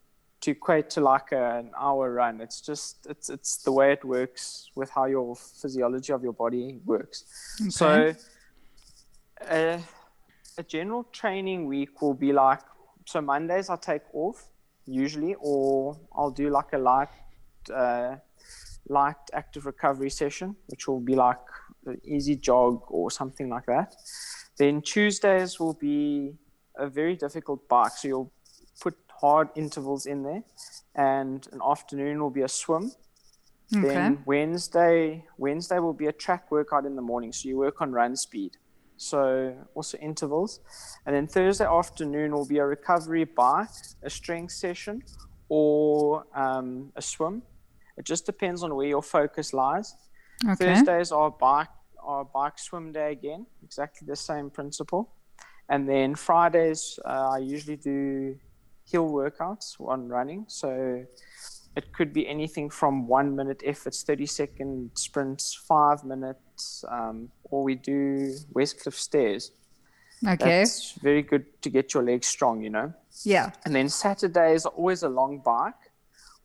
to 0.43 0.51
equate 0.51 0.91
to 0.91 1.01
like 1.01 1.33
a, 1.33 1.59
an 1.59 1.71
hour 1.79 2.13
run. 2.13 2.41
It's 2.41 2.61
just 2.61 3.07
it's 3.09 3.31
it's 3.31 3.59
the 3.59 3.73
way 3.73 3.93
it 3.93 4.05
works 4.05 4.71
with 4.75 4.91
how 4.91 5.07
your 5.07 5.37
physiology 5.37 6.13
of 6.13 6.23
your 6.23 6.33
body 6.33 6.81
works. 6.85 7.25
So 7.71 8.13
a, 9.49 9.81
a 10.59 10.63
general 10.65 11.05
training 11.13 11.67
week 11.67 12.03
will 12.03 12.15
be 12.15 12.33
like 12.33 12.61
so 13.07 13.21
Mondays 13.21 13.71
I 13.71 13.77
take 13.77 14.03
off 14.13 14.49
usually, 14.85 15.37
or 15.39 15.97
I'll 16.13 16.31
do 16.31 16.51
like 16.51 16.73
a 16.73 16.79
light 16.79 17.09
uh, 17.71 18.17
light 18.89 19.17
active 19.33 19.67
recovery 19.67 20.11
session, 20.11 20.57
which 20.67 20.89
will 20.89 21.01
be 21.01 21.15
like 21.15 21.41
an 21.87 22.01
easy 22.05 22.37
jog 22.37 22.83
or 22.89 23.11
something 23.11 23.49
like 23.49 23.67
that. 23.67 23.95
Then 24.59 24.83
Tuesdays 24.83 25.59
will 25.59 25.75
be 25.75 26.35
a 26.77 26.89
very 26.89 27.17
difficult 27.17 27.69
bike, 27.69 27.93
so 27.93 28.09
you'll 28.09 28.33
put 28.81 28.97
hard 29.21 29.49
intervals 29.55 30.07
in 30.07 30.23
there, 30.23 30.43
and 30.95 31.47
an 31.53 31.61
afternoon 31.65 32.21
will 32.21 32.31
be 32.31 32.43
a 32.43 32.49
swim. 32.49 32.93
Okay. 33.75 33.89
Then 33.89 34.23
Wednesday, 34.27 35.25
Wednesday 35.39 35.79
will 35.79 35.95
be 35.95 36.07
a 36.07 36.13
track 36.13 36.51
workout 36.51 36.85
in 36.85 36.97
the 36.97 37.03
morning, 37.03 37.33
so 37.33 37.49
you 37.49 37.57
work 37.57 37.81
on 37.81 37.93
run 37.93 38.17
speed. 38.17 38.57
So 38.99 39.57
also 39.75 39.99
intervals, 39.99 40.61
and 41.07 41.17
then 41.17 41.27
Thursday 41.27 41.65
afternoon 41.65 42.33
will 42.33 42.47
be 42.47 42.59
a 42.59 42.67
recovery 42.67 43.25
bike, 43.25 43.69
a 44.03 44.11
strength 44.11 44.53
session, 44.53 45.03
or 45.49 46.25
um, 46.35 46.93
a 46.95 47.03
swim, 47.03 47.43
It 47.97 48.05
just 48.05 48.27
depends 48.27 48.63
on 48.63 48.75
where 48.75 48.87
your 48.87 49.03
focus 49.03 49.53
lies. 49.53 49.95
Okay. 50.45 50.75
Thursdays 50.75 51.13
are 51.13 51.31
bike 51.31 51.69
are 52.03 52.25
bike 52.25 52.59
swim 52.59 52.93
day 52.93 53.13
again, 53.13 53.47
exactly 53.63 54.07
the 54.07 54.17
same 54.17 54.51
principle. 54.51 55.11
And 55.69 55.89
then 55.89 56.15
Fridays, 56.15 56.99
uh, 57.05 57.31
I 57.35 57.39
usually 57.39 57.77
do 57.77 58.37
hill 58.91 59.09
workouts 59.09 59.81
on 59.81 60.09
running. 60.09 60.45
So 60.49 61.05
it 61.77 61.93
could 61.93 62.13
be 62.13 62.29
anything 62.29 62.69
from 62.69 63.07
one 63.07 63.35
minute 63.35 63.63
efforts, 63.65 64.03
30 64.03 64.27
second 64.27 64.91
sprints, 64.95 65.55
five 65.55 66.05
minutes, 66.05 66.85
um, 66.89 67.31
or 67.45 67.63
we 67.63 67.75
do 67.77 68.35
Westcliff 68.53 68.95
stairs. 68.95 69.53
Okay. 70.27 70.61
That's 70.61 70.93
very 70.93 71.23
good 71.23 71.45
to 71.63 71.71
get 71.71 71.95
your 71.95 72.03
legs 72.03 72.27
strong, 72.27 72.63
you 72.63 72.71
know. 72.71 72.93
yeah. 73.25 73.51
And 73.65 73.75
then 73.75 73.89
Saturdays 73.89 74.67
are 74.67 74.73
always 74.73 75.03
a 75.03 75.09
long 75.09 75.39
bike 75.39 75.82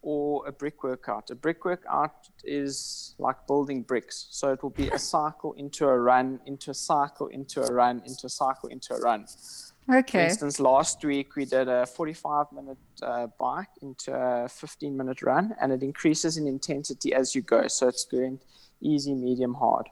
or 0.02 0.48
a 0.48 0.52
brick 0.52 0.84
workout. 0.84 1.30
A 1.32 1.36
brick 1.36 1.66
workout 1.66 2.30
is 2.44 3.16
like 3.20 3.48
building 3.48 3.82
bricks. 3.82 4.28
So 4.32 4.52
it 4.52 4.64
will 4.64 4.70
be 4.70 4.90
a 4.90 5.00
cycle 5.00 5.54
into 5.54 5.88
a 5.88 5.98
run, 5.98 6.40
into 6.46 6.72
a 6.72 6.74
cycle, 6.74 7.28
into 7.28 7.62
a 7.62 7.72
run, 7.72 8.02
into 8.06 8.28
a 8.28 8.30
cycle, 8.30 8.70
into 8.70 8.94
a 8.94 9.00
run. 9.00 9.26
Okay. 9.90 10.20
For 10.20 10.26
instance, 10.26 10.60
last 10.60 11.04
week 11.04 11.36
we 11.36 11.46
did 11.46 11.70
a 11.70 11.86
45 11.86 12.46
minute 12.52 12.78
uh, 13.02 13.28
bike 13.40 13.70
into 13.82 14.14
a 14.14 14.48
15 14.50 14.96
minute 14.96 15.22
run, 15.22 15.56
and 15.62 15.72
it 15.72 15.82
increases 15.82 16.38
in 16.38 16.48
intensity 16.48 17.14
as 17.14 17.34
you 17.34 17.42
go. 17.42 17.68
So 17.68 17.88
it's 17.88 18.06
going 18.06 18.40
easy, 18.82 19.14
medium, 19.14 19.54
hard. 19.54 19.88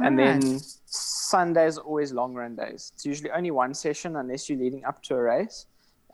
And 0.00 0.18
Alright. 0.18 0.40
then 0.40 0.60
Sundays 0.86 1.78
are 1.78 1.82
always 1.82 2.12
long 2.12 2.34
run 2.34 2.56
days. 2.56 2.92
It's 2.94 3.04
usually 3.04 3.30
only 3.30 3.50
one 3.50 3.74
session 3.74 4.16
unless 4.16 4.48
you're 4.48 4.58
leading 4.58 4.84
up 4.84 5.02
to 5.04 5.14
a 5.14 5.22
race. 5.22 5.66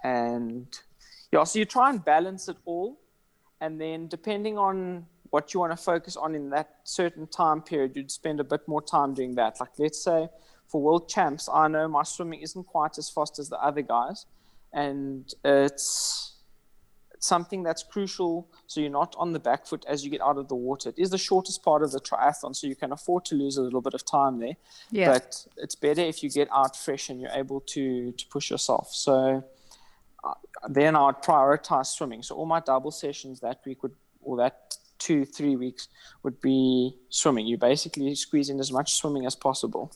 And 0.02 0.66
yeah, 1.30 1.44
so 1.44 1.58
you 1.58 1.64
try 1.64 1.90
and 1.90 2.04
balance 2.04 2.48
it 2.48 2.56
all. 2.64 2.98
And 3.62 3.80
then 3.80 4.08
depending 4.08 4.58
on 4.58 5.06
what 5.30 5.54
you 5.54 5.60
want 5.60 5.70
to 5.70 5.76
focus 5.76 6.16
on 6.16 6.34
in 6.34 6.50
that 6.50 6.80
certain 6.82 7.28
time 7.28 7.62
period, 7.62 7.92
you'd 7.94 8.10
spend 8.10 8.40
a 8.40 8.44
bit 8.44 8.66
more 8.66 8.82
time 8.82 9.14
doing 9.14 9.36
that. 9.36 9.60
Like 9.60 9.70
let's 9.78 10.02
say 10.02 10.28
for 10.66 10.82
world 10.82 11.08
champs, 11.08 11.48
I 11.48 11.68
know 11.68 11.86
my 11.86 12.02
swimming 12.02 12.40
isn't 12.40 12.64
quite 12.64 12.98
as 12.98 13.08
fast 13.08 13.38
as 13.38 13.48
the 13.48 13.58
other 13.62 13.82
guys, 13.82 14.26
and 14.72 15.32
it's 15.44 16.34
something 17.20 17.62
that's 17.62 17.84
crucial 17.84 18.48
so 18.66 18.80
you're 18.80 18.90
not 18.90 19.14
on 19.16 19.32
the 19.32 19.38
back 19.38 19.64
foot 19.64 19.84
as 19.88 20.04
you 20.04 20.10
get 20.10 20.20
out 20.20 20.38
of 20.38 20.48
the 20.48 20.56
water. 20.56 20.88
It 20.88 20.98
is 20.98 21.10
the 21.10 21.18
shortest 21.18 21.62
part 21.62 21.84
of 21.84 21.92
the 21.92 22.00
triathlon, 22.00 22.56
so 22.56 22.66
you 22.66 22.74
can 22.74 22.90
afford 22.90 23.24
to 23.26 23.36
lose 23.36 23.58
a 23.58 23.62
little 23.62 23.80
bit 23.80 23.94
of 23.94 24.04
time 24.04 24.40
there. 24.40 24.56
Yeah. 24.90 25.12
But 25.12 25.46
it's 25.56 25.76
better 25.76 26.02
if 26.02 26.24
you 26.24 26.30
get 26.30 26.48
out 26.52 26.76
fresh 26.76 27.10
and 27.10 27.20
you're 27.20 27.30
able 27.30 27.60
to 27.60 28.10
to 28.10 28.26
push 28.26 28.50
yourself. 28.50 28.88
So 28.92 29.44
then 30.68 30.96
I'd 30.96 31.22
prioritize 31.22 31.86
swimming. 31.86 32.22
So 32.22 32.36
all 32.36 32.46
my 32.46 32.60
double 32.60 32.90
sessions 32.90 33.40
that 33.40 33.60
week 33.66 33.82
would, 33.82 33.94
or 34.20 34.36
that 34.38 34.76
two 34.98 35.24
three 35.24 35.56
weeks 35.56 35.88
would 36.22 36.40
be 36.40 36.96
swimming. 37.08 37.46
You 37.46 37.58
basically 37.58 38.14
squeeze 38.14 38.48
in 38.50 38.60
as 38.60 38.70
much 38.70 38.94
swimming 38.94 39.26
as 39.26 39.34
possible. 39.34 39.92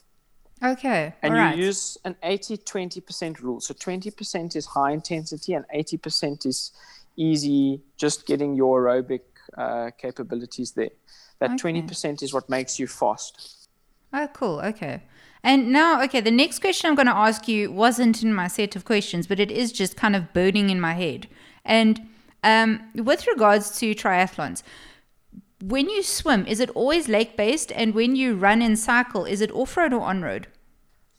okay. 0.63 1.15
And 1.23 1.35
you 1.35 1.41
right. 1.41 1.57
use 1.57 1.99
an 2.05 2.17
80 2.23 2.59
20% 2.59 3.41
rule. 3.41 3.61
So 3.61 3.75
20% 3.75 4.57
is 4.57 4.67
high 4.67 4.93
intensity 4.93 5.55
and 5.55 5.65
80% 5.75 6.47
is 6.47 6.73
easy, 7.17 7.81
just 7.97 8.27
getting 8.27 8.55
your 8.55 8.85
aerobic 8.85 9.21
uh, 9.57 9.91
capabilities 9.99 10.73
there. 10.73 10.91
That 11.39 11.53
Okay. 11.53 11.73
20% 11.83 12.23
is 12.23 12.33
what 12.33 12.49
makes 12.49 12.79
you 12.79 12.87
fast. 12.87 13.69
Oh, 14.13 14.29
cool. 14.33 14.61
Okay. 14.61 15.03
And 15.47 15.71
now, 15.71 16.03
okay, 16.03 16.21
the 16.21 16.33
next 16.33 16.59
question 16.59 16.89
I'm 16.89 16.97
going 16.97 17.07
to 17.07 17.15
ask 17.15 17.47
you 17.47 17.71
wasn't 17.71 18.21
in 18.21 18.35
my 18.35 18.49
set 18.49 18.75
of 18.75 18.85
questions, 18.85 19.29
but 19.29 19.39
it 19.39 19.53
is 19.53 19.71
just 19.71 19.97
kind 19.97 20.17
of 20.17 20.33
burning 20.33 20.71
in 20.71 20.81
my 20.81 20.95
head. 20.95 21.29
And 21.65 22.09
um, 22.43 22.83
with 22.97 23.29
regards 23.29 23.79
to 23.79 23.95
triathlons, 23.95 24.65
when 25.63 25.89
you 25.89 26.03
swim, 26.03 26.47
is 26.49 26.59
it 26.59 26.71
always 26.71 27.09
lake 27.09 27.37
based? 27.37 27.71
And 27.71 27.95
when 27.95 28.17
you 28.17 28.35
run 28.35 28.61
and 28.61 28.77
cycle, 28.77 29.25
is 29.25 29.41
it 29.41 29.53
off 29.53 29.77
road 29.77 29.93
or 29.93 30.01
on 30.01 30.21
road? 30.21 30.49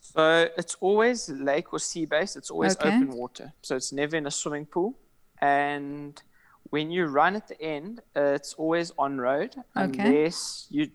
So 0.00 0.48
it's 0.58 0.74
always 0.80 1.30
lake 1.30 1.72
or 1.72 1.78
sea 1.78 2.04
based, 2.04 2.36
it's 2.36 2.50
always 2.50 2.76
Okay. 2.76 2.88
open 2.88 3.12
water. 3.12 3.54
So 3.62 3.76
it's 3.76 3.94
never 3.94 4.14
in 4.16 4.26
a 4.26 4.30
swimming 4.30 4.66
pool. 4.66 4.98
And 5.40 6.20
when 6.64 6.90
you 6.90 7.06
run 7.06 7.34
at 7.34 7.48
the 7.48 7.58
end, 7.62 8.00
uh, 8.14 8.34
it's 8.36 8.52
always 8.54 8.92
on 8.98 9.16
road 9.18 9.56
Okay. 9.74 10.02
unless 10.02 10.66
you 10.68 10.90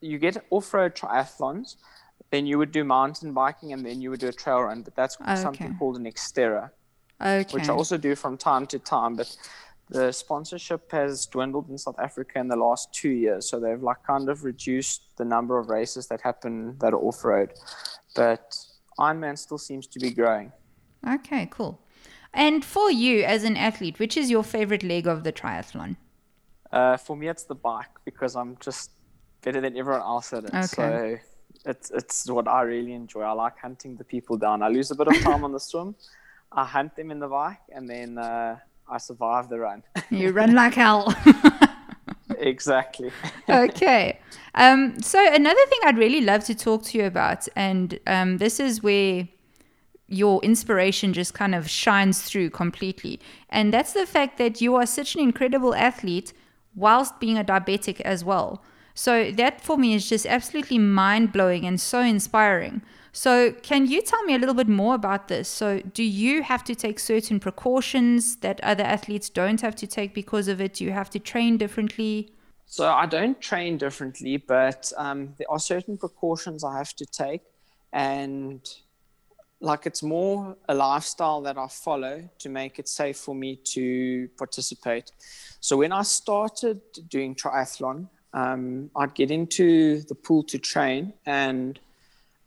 you 0.00 0.18
get 0.18 0.36
off 0.50 0.72
road 0.72 0.94
triathlons. 0.94 1.76
Then 2.30 2.46
you 2.46 2.58
would 2.58 2.72
do 2.72 2.84
mountain 2.84 3.32
biking 3.32 3.72
and 3.72 3.84
then 3.84 4.00
you 4.00 4.10
would 4.10 4.20
do 4.20 4.28
a 4.28 4.32
trail 4.32 4.62
run, 4.62 4.82
but 4.82 4.94
that's 4.94 5.16
something 5.40 5.76
called 5.78 5.96
an 5.96 6.04
Xterra. 6.04 6.70
Okay. 7.20 7.44
which 7.52 7.68
I 7.68 7.72
also 7.72 7.98
do 7.98 8.14
from 8.14 8.38
time 8.38 8.66
to 8.68 8.78
time. 8.78 9.14
But 9.16 9.36
the 9.90 10.12
sponsorship 10.12 10.90
has 10.92 11.26
dwindled 11.26 11.68
in 11.68 11.76
South 11.76 11.98
Africa 11.98 12.38
in 12.38 12.48
the 12.48 12.56
last 12.56 12.92
two 12.94 13.10
years, 13.10 13.48
so 13.48 13.60
they've 13.60 13.82
like 13.82 14.02
kind 14.06 14.28
of 14.28 14.44
reduced 14.44 15.16
the 15.18 15.24
number 15.24 15.58
of 15.58 15.68
races 15.68 16.06
that 16.08 16.20
happen 16.22 16.76
that 16.78 16.94
are 16.94 17.00
off 17.00 17.24
road. 17.24 17.52
But 18.14 18.56
Ironman 18.98 19.36
still 19.36 19.58
seems 19.58 19.86
to 19.88 19.98
be 19.98 20.10
growing. 20.10 20.52
Okay, 21.06 21.48
cool. 21.50 21.80
And 22.32 22.64
for 22.64 22.90
you 22.90 23.24
as 23.24 23.42
an 23.44 23.56
athlete, 23.56 23.98
which 23.98 24.16
is 24.16 24.30
your 24.30 24.44
favorite 24.44 24.84
leg 24.84 25.06
of 25.06 25.24
the 25.24 25.32
triathlon? 25.32 25.96
Uh, 26.72 26.96
for 26.96 27.16
me, 27.16 27.28
it's 27.28 27.42
the 27.42 27.56
bike 27.56 27.90
because 28.04 28.36
I'm 28.36 28.56
just 28.60 28.92
better 29.42 29.60
than 29.60 29.76
everyone 29.76 30.02
else 30.02 30.32
at 30.32 30.44
it. 30.44 30.54
Okay. 30.54 30.66
So 30.66 31.18
it's 31.64 31.90
it's 31.90 32.28
what 32.28 32.48
I 32.48 32.62
really 32.62 32.92
enjoy. 32.92 33.22
I 33.22 33.32
like 33.32 33.58
hunting 33.58 33.96
the 33.96 34.04
people 34.04 34.36
down. 34.36 34.62
I 34.62 34.68
lose 34.68 34.90
a 34.90 34.94
bit 34.94 35.08
of 35.08 35.18
time 35.20 35.44
on 35.44 35.52
the 35.52 35.60
swim. 35.60 35.94
I 36.52 36.64
hunt 36.64 36.96
them 36.96 37.10
in 37.10 37.18
the 37.20 37.28
bike, 37.28 37.60
and 37.70 37.88
then 37.88 38.18
uh, 38.18 38.56
I 38.88 38.98
survive 38.98 39.48
the 39.48 39.60
run. 39.60 39.82
You 40.10 40.32
run 40.32 40.54
like 40.54 40.74
hell. 40.74 41.14
exactly. 42.38 43.12
okay. 43.48 44.18
Um, 44.54 45.00
so 45.00 45.24
another 45.32 45.64
thing 45.66 45.78
I'd 45.84 45.98
really 45.98 46.20
love 46.20 46.44
to 46.44 46.54
talk 46.54 46.82
to 46.86 46.98
you 46.98 47.04
about, 47.04 47.46
and 47.54 47.98
um, 48.06 48.38
this 48.38 48.58
is 48.58 48.82
where 48.82 49.28
your 50.08 50.42
inspiration 50.42 51.12
just 51.12 51.34
kind 51.34 51.54
of 51.54 51.70
shines 51.70 52.22
through 52.22 52.50
completely, 52.50 53.20
and 53.50 53.72
that's 53.72 53.92
the 53.92 54.06
fact 54.06 54.38
that 54.38 54.60
you 54.60 54.74
are 54.74 54.86
such 54.86 55.14
an 55.14 55.20
incredible 55.20 55.74
athlete 55.74 56.32
whilst 56.74 57.20
being 57.20 57.38
a 57.38 57.44
diabetic 57.44 58.00
as 58.00 58.24
well. 58.24 58.62
So 59.00 59.30
that 59.32 59.62
for 59.62 59.78
me 59.78 59.94
is 59.94 60.06
just 60.06 60.26
absolutely 60.26 60.76
mind 60.76 61.32
blowing 61.32 61.64
and 61.64 61.80
so 61.80 62.00
inspiring. 62.00 62.82
So, 63.12 63.52
can 63.62 63.86
you 63.86 64.02
tell 64.02 64.22
me 64.24 64.34
a 64.34 64.38
little 64.38 64.54
bit 64.54 64.68
more 64.68 64.94
about 64.94 65.28
this? 65.28 65.48
So, 65.48 65.80
do 65.80 66.02
you 66.02 66.42
have 66.42 66.62
to 66.64 66.74
take 66.74 66.98
certain 66.98 67.40
precautions 67.40 68.36
that 68.44 68.60
other 68.62 68.84
athletes 68.84 69.30
don't 69.30 69.62
have 69.62 69.74
to 69.76 69.86
take 69.86 70.12
because 70.12 70.48
of 70.48 70.60
it? 70.60 70.74
Do 70.74 70.84
you 70.84 70.90
have 70.90 71.08
to 71.10 71.18
train 71.18 71.56
differently? 71.56 72.34
So 72.66 72.90
I 72.90 73.06
don't 73.06 73.40
train 73.40 73.78
differently, 73.78 74.36
but 74.36 74.92
um, 74.98 75.34
there 75.38 75.50
are 75.50 75.58
certain 75.58 75.96
precautions 75.96 76.62
I 76.62 76.76
have 76.76 76.94
to 76.96 77.06
take, 77.06 77.40
and 77.94 78.60
like 79.62 79.86
it's 79.86 80.02
more 80.02 80.58
a 80.68 80.74
lifestyle 80.74 81.40
that 81.40 81.56
I 81.56 81.68
follow 81.68 82.28
to 82.38 82.48
make 82.50 82.78
it 82.78 82.86
safe 82.86 83.16
for 83.16 83.34
me 83.34 83.56
to 83.76 84.28
participate. 84.36 85.10
So 85.60 85.78
when 85.78 85.90
I 85.90 86.02
started 86.02 86.82
doing 87.08 87.34
triathlon, 87.34 88.08
um, 88.32 88.90
I'd 88.96 89.14
get 89.14 89.30
into 89.30 90.02
the 90.02 90.14
pool 90.14 90.42
to 90.44 90.58
train, 90.58 91.12
and 91.26 91.78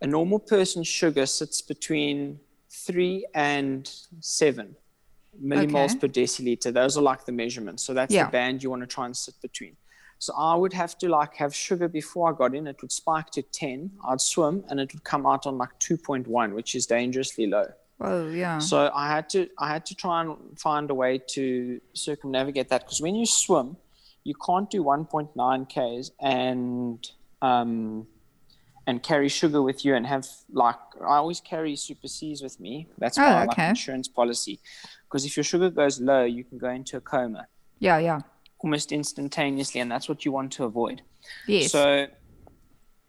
a 0.02 0.08
normal 0.08 0.40
person's 0.40 0.88
sugar 0.88 1.26
sits 1.26 1.62
between 1.62 2.40
three 2.70 3.26
and 3.34 3.90
seven 4.20 4.76
millimoles 5.42 5.92
Okay. 5.92 6.00
per 6.00 6.08
deciliter. 6.08 6.72
Those 6.74 6.98
are 6.98 7.02
like 7.02 7.26
the 7.26 7.32
measurements. 7.32 7.84
So 7.84 7.94
that's 7.94 8.14
Yeah. 8.14 8.26
the 8.26 8.32
band 8.32 8.62
you 8.64 8.70
want 8.70 8.82
to 8.82 8.88
try 8.88 9.06
and 9.06 9.16
sit 9.16 9.36
between. 9.42 9.76
So 10.20 10.34
I 10.38 10.56
would 10.56 10.74
have 10.74 10.98
to 11.00 11.10
like 11.10 11.36
have 11.36 11.54
sugar 11.56 11.88
before 11.88 12.32
I 12.32 12.38
got 12.38 12.56
in. 12.56 12.68
It 12.68 12.82
would 12.82 12.92
spike 12.92 13.30
to 13.32 13.42
10. 13.42 13.92
I'd 14.08 14.22
swim 14.22 14.64
and 14.70 14.80
it 14.80 14.94
would 14.94 15.04
come 15.04 15.26
out 15.26 15.46
on 15.48 15.58
like 15.58 15.78
2.1, 15.80 16.54
which 16.54 16.76
is 16.76 16.86
dangerously 16.86 17.48
low. 17.48 17.66
Oh, 18.00 18.30
yeah. 18.30 18.60
So 18.60 18.92
I 18.94 19.08
had 19.08 19.30
to 19.30 19.50
I 19.58 19.68
had 19.70 19.86
to 19.88 19.96
try 19.96 20.22
and 20.22 20.36
find 20.60 20.90
a 20.90 20.94
way 20.96 21.18
to 21.36 21.80
circumnavigate 21.94 22.70
that 22.70 22.82
because 22.86 23.02
when 23.02 23.16
you 23.16 23.26
swim, 23.26 23.78
you 24.24 24.34
can't 24.36 24.70
do 24.70 24.84
1.9 24.84 25.70
k's 25.70 26.12
and 26.20 27.06
um, 27.42 28.08
and 28.88 29.02
carry 29.04 29.28
sugar 29.30 29.62
with 29.62 29.84
you 29.86 29.96
and 29.96 30.06
have 30.08 30.28
like 30.52 30.76
I 31.02 31.16
always 31.18 31.42
carry 31.42 31.76
super 31.76 32.08
C's 32.08 32.42
with 32.42 32.60
me. 32.60 32.88
That's 32.98 33.18
Oh, 33.18 33.22
my 33.22 33.40
like, 33.46 33.50
okay. 33.52 33.70
insurance 33.70 34.08
policy. 34.08 34.60
Because 35.06 35.26
if 35.26 35.36
your 35.38 35.44
sugar 35.44 35.70
goes 35.70 36.00
low, 36.02 36.24
you 36.24 36.44
can 36.44 36.58
go 36.58 36.70
into 36.70 36.98
a 36.98 37.02
coma 37.02 37.48
Yeah, 37.80 37.98
yeah. 38.00 38.22
almost 38.60 38.92
instantaneously, 38.92 39.80
and 39.82 39.92
that's 39.92 40.08
what 40.10 40.26
you 40.26 40.32
want 40.32 40.52
to 40.54 40.64
avoid. 40.66 41.02
Yes. 41.48 41.72
So 41.72 42.08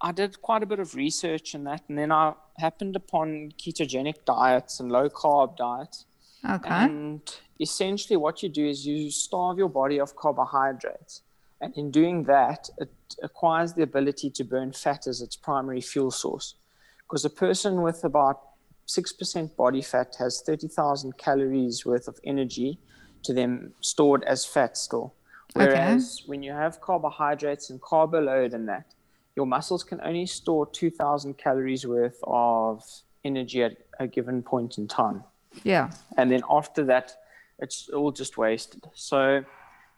I 0.00 0.12
did 0.12 0.40
quite 0.42 0.62
a 0.62 0.66
bit 0.66 0.78
of 0.80 0.94
research 0.94 1.54
in 1.54 1.64
that, 1.64 1.83
and 1.88 1.97
then 1.99 2.12
I 2.12 2.35
happened 2.59 2.94
upon 2.97 3.52
ketogenic 3.59 4.25
diets 4.25 4.78
and 4.80 4.90
low 4.92 5.09
carb 5.09 5.56
diets. 5.56 6.06
Okay. 6.49 6.69
And 6.69 7.21
essentially, 7.61 8.17
what 8.17 8.43
you 8.43 8.49
do 8.49 8.67
is 8.67 8.87
you 8.87 9.11
starve 9.11 9.59
your 9.59 9.69
body 9.69 9.99
of 9.99 10.17
carbohydrates. 10.17 11.23
And 11.61 11.77
in 11.77 11.91
doing 11.91 12.25
that, 12.25 12.69
it 12.79 12.93
acquires 13.23 13.73
the 13.73 13.83
ability 13.83 14.31
to 14.31 14.45
burn 14.45 14.73
fat 14.73 15.07
as 15.07 15.21
its 15.21 15.37
primary 15.37 15.81
fuel 15.81 16.11
source. 16.11 16.57
Because 16.99 17.25
a 17.25 17.31
person 17.31 17.83
with 17.83 18.05
about 18.05 18.41
6% 18.87 19.57
body 19.57 19.83
fat 19.83 20.17
has 20.19 20.43
30,000 20.43 21.17
calories 21.17 21.87
worth 21.87 22.09
of 22.09 22.19
energy 22.25 22.79
to 23.23 23.33
them 23.33 23.73
stored 23.81 24.25
as 24.25 24.45
fat 24.45 24.77
still. 24.77 25.15
Whereas 25.55 26.19
okay. 26.21 26.29
when 26.29 26.43
you 26.43 26.53
have 26.53 26.81
carbohydrates 26.81 27.71
and 27.71 27.81
carb 27.81 28.13
load 28.13 28.55
and 28.55 28.69
that, 28.69 28.95
your 29.37 29.47
muscles 29.47 29.85
can 29.85 30.01
only 30.03 30.27
store 30.27 30.67
2,000 30.67 31.39
calories 31.39 31.87
worth 31.87 32.19
of 32.25 32.83
energy 33.25 33.63
at 33.63 33.79
a 33.99 34.07
given 34.07 34.43
point 34.43 34.79
in 34.79 34.87
time. 34.87 35.25
Yeah. 35.62 35.90
And 36.16 36.30
then 36.30 36.42
after 36.50 36.84
that, 36.84 37.16
it's 37.58 37.88
all 37.88 38.11
just 38.11 38.37
wasted. 38.37 38.88
So 38.94 39.44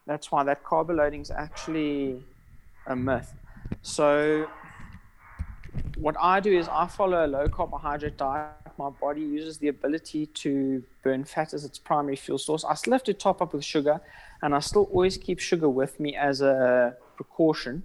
that's 0.07 0.31
why 0.31 0.45
that 0.45 0.63
carb 0.63 0.95
loading 0.95 1.23
is 1.23 1.31
actually 1.31 2.23
a 2.87 2.95
myth. 2.95 3.35
So 3.83 4.49
what 5.97 6.17
I 6.21 6.41
do 6.41 6.57
is 6.57 6.69
I 6.69 6.87
follow 6.87 7.25
a 7.25 7.29
low 7.29 7.49
carbohydrate 7.49 8.17
diet. 8.17 8.53
My 8.79 8.91
body 8.91 9.23
uses 9.23 9.59
the 9.59 9.69
ability 9.69 10.27
to 10.27 10.83
burn 11.03 11.25
fat 11.25 11.55
as 11.55 11.65
its 11.65 11.79
primary 11.79 12.17
fuel 12.17 12.39
source. 12.39 12.65
I 12.65 12.75
still 12.75 12.93
have 12.93 13.05
to 13.05 13.15
top 13.15 13.41
up 13.41 13.55
with 13.55 13.65
sugar, 13.65 14.01
and 14.43 14.55
I 14.55 14.61
still 14.61 14.85
always 14.93 15.17
keep 15.17 15.39
sugar 15.39 15.69
with 15.69 15.99
me 15.99 16.15
as 16.15 16.43
a 16.43 16.95
precaution. 17.17 17.83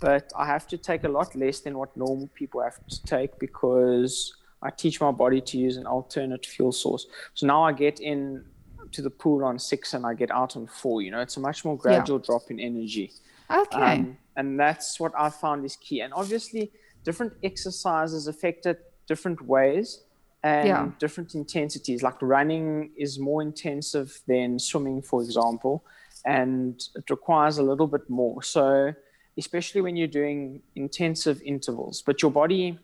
But 0.00 0.32
I 0.36 0.46
have 0.46 0.66
to 0.68 0.76
take 0.76 1.04
a 1.04 1.08
lot 1.08 1.34
less 1.34 1.60
than 1.60 1.78
what 1.78 1.96
normal 1.96 2.28
people 2.34 2.60
have 2.62 2.84
to 2.88 3.02
take 3.04 3.38
because 3.38 4.34
I 4.62 4.70
teach 4.70 5.00
my 5.00 5.10
body 5.10 5.40
to 5.40 5.58
use 5.58 5.76
an 5.76 5.86
alternate 5.86 6.44
fuel 6.44 6.72
source. 6.72 7.06
So 7.34 7.46
now 7.46 7.62
I 7.62 7.72
get 7.72 8.00
in 8.00 8.44
to 8.92 9.02
the 9.02 9.10
pool 9.10 9.44
on 9.44 9.58
six 9.58 9.94
and 9.94 10.04
I 10.06 10.14
get 10.14 10.30
out 10.30 10.56
on 10.56 10.66
four. 10.66 11.02
You 11.02 11.10
know, 11.10 11.20
it's 11.20 11.36
a 11.36 11.40
much 11.40 11.64
more 11.64 11.76
gradual 11.76 12.18
yeah. 12.18 12.26
drop 12.26 12.50
in 12.50 12.58
energy. 12.58 13.12
Okay. 13.50 13.78
Um, 13.78 14.16
and 14.36 14.58
that's 14.58 14.98
what 15.00 15.12
I 15.18 15.30
found 15.30 15.64
is 15.64 15.76
key. 15.76 16.00
And 16.00 16.12
obviously, 16.12 16.72
different 17.04 17.32
exercises 17.42 18.26
affect 18.26 18.66
it 18.66 18.92
different 19.06 19.40
ways 19.42 20.02
and 20.42 20.68
yeah. 20.68 20.90
different 20.98 21.34
intensities. 21.34 22.02
Like 22.02 22.20
running 22.20 22.90
is 22.96 23.18
more 23.18 23.42
intensive 23.42 24.20
than 24.26 24.58
swimming, 24.58 25.02
for 25.02 25.22
example, 25.22 25.84
and 26.24 26.80
it 26.94 27.08
requires 27.10 27.58
a 27.58 27.62
little 27.62 27.86
bit 27.86 28.08
more. 28.08 28.42
So, 28.42 28.94
especially 29.36 29.80
when 29.80 29.96
you're 29.96 30.08
doing 30.08 30.62
intensive 30.76 31.40
intervals, 31.42 32.02
but 32.02 32.22
your 32.22 32.30
body 32.30 32.78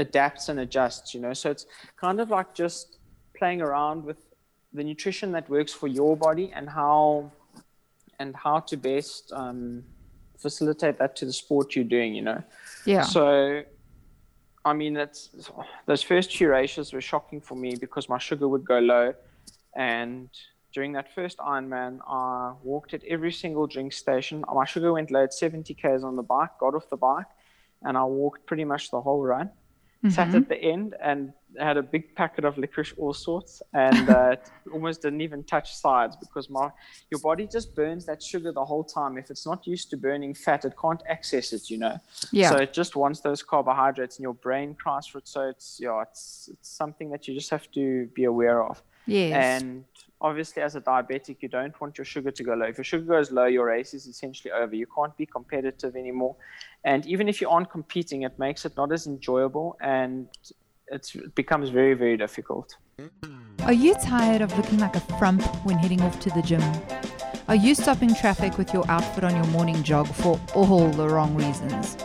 adapts 0.00 0.48
and 0.48 0.60
adjusts, 0.60 1.14
you 1.14 1.20
know. 1.20 1.32
So, 1.32 1.50
it's 1.50 1.66
kind 1.96 2.20
of 2.20 2.30
like 2.30 2.54
just 2.54 2.98
playing 3.40 3.62
around 3.62 4.04
with 4.04 4.18
the 4.72 4.84
nutrition 4.84 5.32
that 5.32 5.48
works 5.48 5.72
for 5.72 5.88
your 5.88 6.16
body 6.16 6.52
and 6.54 6.68
how 6.68 7.30
and 8.20 8.36
how 8.36 8.60
to 8.60 8.76
best 8.76 9.32
um, 9.32 9.82
facilitate 10.38 10.98
that 10.98 11.16
to 11.16 11.24
the 11.24 11.32
sport 11.32 11.74
you're 11.74 11.84
doing, 11.84 12.14
you 12.14 12.22
know. 12.22 12.42
Yeah. 12.84 13.02
So, 13.02 13.62
I 14.64 14.72
mean, 14.74 14.92
that's 14.94 15.30
those 15.86 16.02
first 16.02 16.36
few 16.36 16.50
races 16.50 16.92
were 16.92 17.00
shocking 17.00 17.40
for 17.40 17.56
me 17.56 17.76
because 17.76 18.08
my 18.08 18.18
sugar 18.18 18.46
would 18.46 18.64
go 18.64 18.78
low, 18.78 19.14
and 19.74 20.28
during 20.72 20.92
that 20.92 21.12
first 21.14 21.38
Ironman, 21.38 21.98
I 22.06 22.52
walked 22.62 22.94
at 22.94 23.02
every 23.04 23.32
single 23.32 23.66
drink 23.66 23.92
station. 23.92 24.44
My 24.54 24.66
sugar 24.66 24.92
went 24.92 25.10
low 25.10 25.24
at 25.24 25.34
70 25.34 25.74
k's 25.74 26.04
on 26.04 26.14
the 26.14 26.22
bike. 26.22 26.50
Got 26.60 26.74
off 26.74 26.88
the 26.90 26.96
bike, 26.96 27.26
and 27.82 27.96
I 27.96 28.04
walked 28.04 28.46
pretty 28.46 28.64
much 28.64 28.90
the 28.90 29.00
whole 29.00 29.22
run 29.22 29.50
mm-hmm. 30.04 30.10
sat 30.10 30.34
at 30.34 30.48
the 30.48 30.56
end 30.56 30.94
and 31.02 31.32
had 31.58 31.76
a 31.76 31.82
big 31.82 32.14
packet 32.14 32.44
of 32.44 32.56
licorice, 32.58 32.94
all 32.96 33.12
sorts, 33.12 33.62
and 33.72 34.08
uh, 34.08 34.36
almost 34.72 35.02
didn't 35.02 35.20
even 35.20 35.42
touch 35.44 35.74
sides 35.74 36.16
because 36.16 36.48
my 36.48 36.70
your 37.10 37.20
body 37.20 37.46
just 37.46 37.74
burns 37.74 38.06
that 38.06 38.22
sugar 38.22 38.52
the 38.52 38.64
whole 38.64 38.84
time. 38.84 39.18
If 39.18 39.30
it's 39.30 39.46
not 39.46 39.66
used 39.66 39.90
to 39.90 39.96
burning 39.96 40.34
fat, 40.34 40.64
it 40.64 40.74
can't 40.80 41.02
access 41.08 41.52
it, 41.52 41.70
you 41.70 41.78
know. 41.78 41.98
Yeah. 42.32 42.50
So 42.50 42.56
it 42.56 42.72
just 42.72 42.96
wants 42.96 43.20
those 43.20 43.42
carbohydrates, 43.42 44.16
and 44.16 44.22
your 44.22 44.34
brain 44.34 44.74
cries 44.74 45.06
for 45.06 45.18
it. 45.18 45.28
So 45.28 45.48
it's 45.48 45.78
yeah, 45.82 46.02
it's 46.02 46.48
it's 46.52 46.68
something 46.68 47.10
that 47.10 47.26
you 47.28 47.34
just 47.34 47.50
have 47.50 47.70
to 47.72 48.06
be 48.14 48.24
aware 48.24 48.62
of. 48.62 48.82
Yes. 49.06 49.32
And 49.60 49.84
obviously, 50.20 50.62
as 50.62 50.76
a 50.76 50.80
diabetic, 50.80 51.38
you 51.40 51.48
don't 51.48 51.78
want 51.80 51.98
your 51.98 52.04
sugar 52.04 52.30
to 52.30 52.42
go 52.44 52.54
low. 52.54 52.66
If 52.66 52.78
your 52.78 52.84
sugar 52.84 53.04
goes 53.04 53.30
low, 53.30 53.46
your 53.46 53.66
race 53.66 53.94
is 53.94 54.06
essentially 54.06 54.52
over. 54.52 54.74
You 54.74 54.86
can't 54.86 55.16
be 55.16 55.26
competitive 55.26 55.96
anymore. 55.96 56.36
And 56.84 57.06
even 57.06 57.28
if 57.28 57.40
you 57.40 57.48
aren't 57.48 57.70
competing, 57.70 58.22
it 58.22 58.38
makes 58.38 58.64
it 58.64 58.72
not 58.76 58.92
as 58.92 59.06
enjoyable 59.06 59.76
and 59.80 60.28
it 60.88 61.34
becomes 61.34 61.68
very, 61.70 61.94
very 61.94 62.16
difficult. 62.16 62.74
Are 63.64 63.72
you 63.72 63.94
tired 64.02 64.40
of 64.40 64.56
looking 64.56 64.78
like 64.78 64.96
a 64.96 65.00
frump 65.18 65.42
when 65.64 65.76
heading 65.76 66.00
off 66.02 66.18
to 66.20 66.30
the 66.30 66.42
gym? 66.42 66.62
Are 67.48 67.54
you 67.54 67.74
stopping 67.74 68.14
traffic 68.14 68.56
with 68.58 68.72
your 68.72 68.88
outfit 68.90 69.24
on 69.24 69.34
your 69.34 69.46
morning 69.46 69.82
jog 69.82 70.06
for 70.06 70.40
all 70.54 70.88
the 70.90 71.08
wrong 71.08 71.34
reasons? 71.34 71.96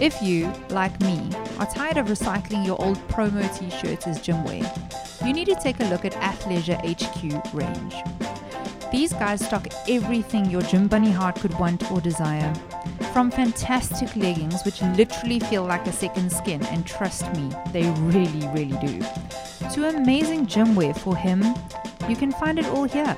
If 0.00 0.20
you, 0.22 0.52
like 0.70 0.98
me, 1.00 1.30
are 1.58 1.66
tired 1.66 1.96
of 1.96 2.06
recycling 2.06 2.66
your 2.66 2.80
old 2.82 2.96
promo 3.08 3.46
t 3.56 3.70
shirts 3.70 4.06
as 4.06 4.20
gym 4.20 4.42
wear, 4.44 4.62
you 5.24 5.32
need 5.32 5.46
to 5.46 5.54
take 5.54 5.78
a 5.80 5.84
look 5.84 6.04
at 6.04 6.12
Athleisure 6.14 6.80
HQ 6.82 7.54
range. 7.54 7.94
These 8.92 9.14
guys 9.14 9.44
stock 9.44 9.66
everything 9.88 10.50
your 10.50 10.62
gym 10.62 10.86
bunny 10.86 11.10
heart 11.10 11.40
could 11.40 11.58
want 11.58 11.90
or 11.90 12.00
desire 12.00 12.52
from 13.12 13.30
fantastic 13.30 14.14
leggings, 14.16 14.64
which 14.64 14.80
literally 14.82 15.38
feel 15.40 15.64
like 15.64 15.86
a 15.86 15.92
second 15.92 16.32
skin, 16.32 16.62
and 16.66 16.86
trust 16.86 17.30
me, 17.34 17.50
they 17.72 17.90
really, 18.00 18.46
really 18.48 18.76
do, 18.86 19.04
to 19.72 19.88
amazing 19.88 20.46
gym 20.46 20.74
wear 20.74 20.94
for 20.94 21.14
him, 21.14 21.42
you 22.08 22.16
can 22.16 22.32
find 22.32 22.58
it 22.58 22.66
all 22.66 22.84
here. 22.84 23.14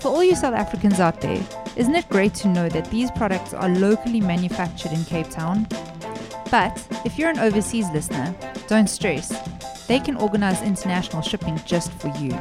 For 0.00 0.08
all 0.08 0.22
you 0.22 0.36
South 0.36 0.54
Africans 0.54 1.00
out 1.00 1.20
there, 1.20 1.44
isn't 1.74 1.94
it 1.94 2.08
great 2.08 2.34
to 2.34 2.48
know 2.48 2.68
that 2.68 2.90
these 2.90 3.10
products 3.10 3.54
are 3.54 3.68
locally 3.68 4.20
manufactured 4.20 4.92
in 4.92 5.04
Cape 5.04 5.30
Town? 5.30 5.66
But 6.50 6.86
if 7.04 7.18
you're 7.18 7.30
an 7.30 7.38
overseas 7.38 7.88
listener, 7.90 8.34
don't 8.68 8.88
stress. 8.88 9.28
They 9.86 9.98
can 9.98 10.16
organize 10.16 10.62
international 10.62 11.22
shipping 11.22 11.60
just 11.66 11.92
for 11.92 12.08
you. 12.18 12.38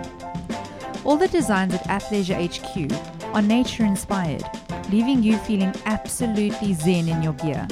All 1.03 1.17
the 1.17 1.27
designs 1.27 1.73
at 1.73 1.83
Athleisure 1.87 2.37
HQ 2.37 3.35
are 3.35 3.41
nature 3.41 3.85
inspired 3.85 4.43
leaving 4.91 5.23
you 5.23 5.37
feeling 5.37 5.73
absolutely 5.85 6.73
zen 6.73 7.07
in 7.07 7.23
your 7.23 7.33
gear. 7.33 7.65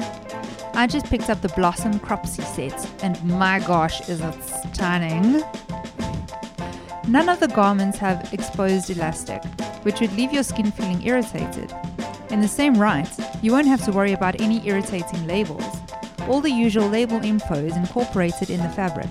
I 0.72 0.86
just 0.86 1.06
picked 1.06 1.28
up 1.28 1.42
the 1.42 1.50
Blossom 1.50 1.98
Cropsy 1.98 2.42
set, 2.42 2.88
and 3.02 3.22
my 3.24 3.60
gosh, 3.60 4.08
is 4.08 4.20
it 4.22 4.34
stunning! 4.42 5.42
None 7.08 7.28
of 7.28 7.40
the 7.40 7.48
garments 7.48 7.98
have 7.98 8.32
exposed 8.32 8.88
elastic, 8.88 9.44
which 9.82 10.00
would 10.00 10.12
leave 10.16 10.32
your 10.32 10.42
skin 10.42 10.70
feeling 10.70 11.04
irritated. 11.06 11.72
In 12.30 12.40
the 12.40 12.48
same 12.48 12.74
right, 12.74 13.08
you 13.42 13.52
won't 13.52 13.66
have 13.66 13.84
to 13.84 13.92
worry 13.92 14.12
about 14.12 14.40
any 14.40 14.66
irritating 14.66 15.26
labels. 15.26 15.64
All 16.28 16.40
the 16.40 16.50
usual 16.50 16.88
label 16.88 17.22
info 17.22 17.54
is 17.54 17.76
incorporated 17.76 18.48
in 18.48 18.60
the 18.60 18.68
fabric. 18.70 19.10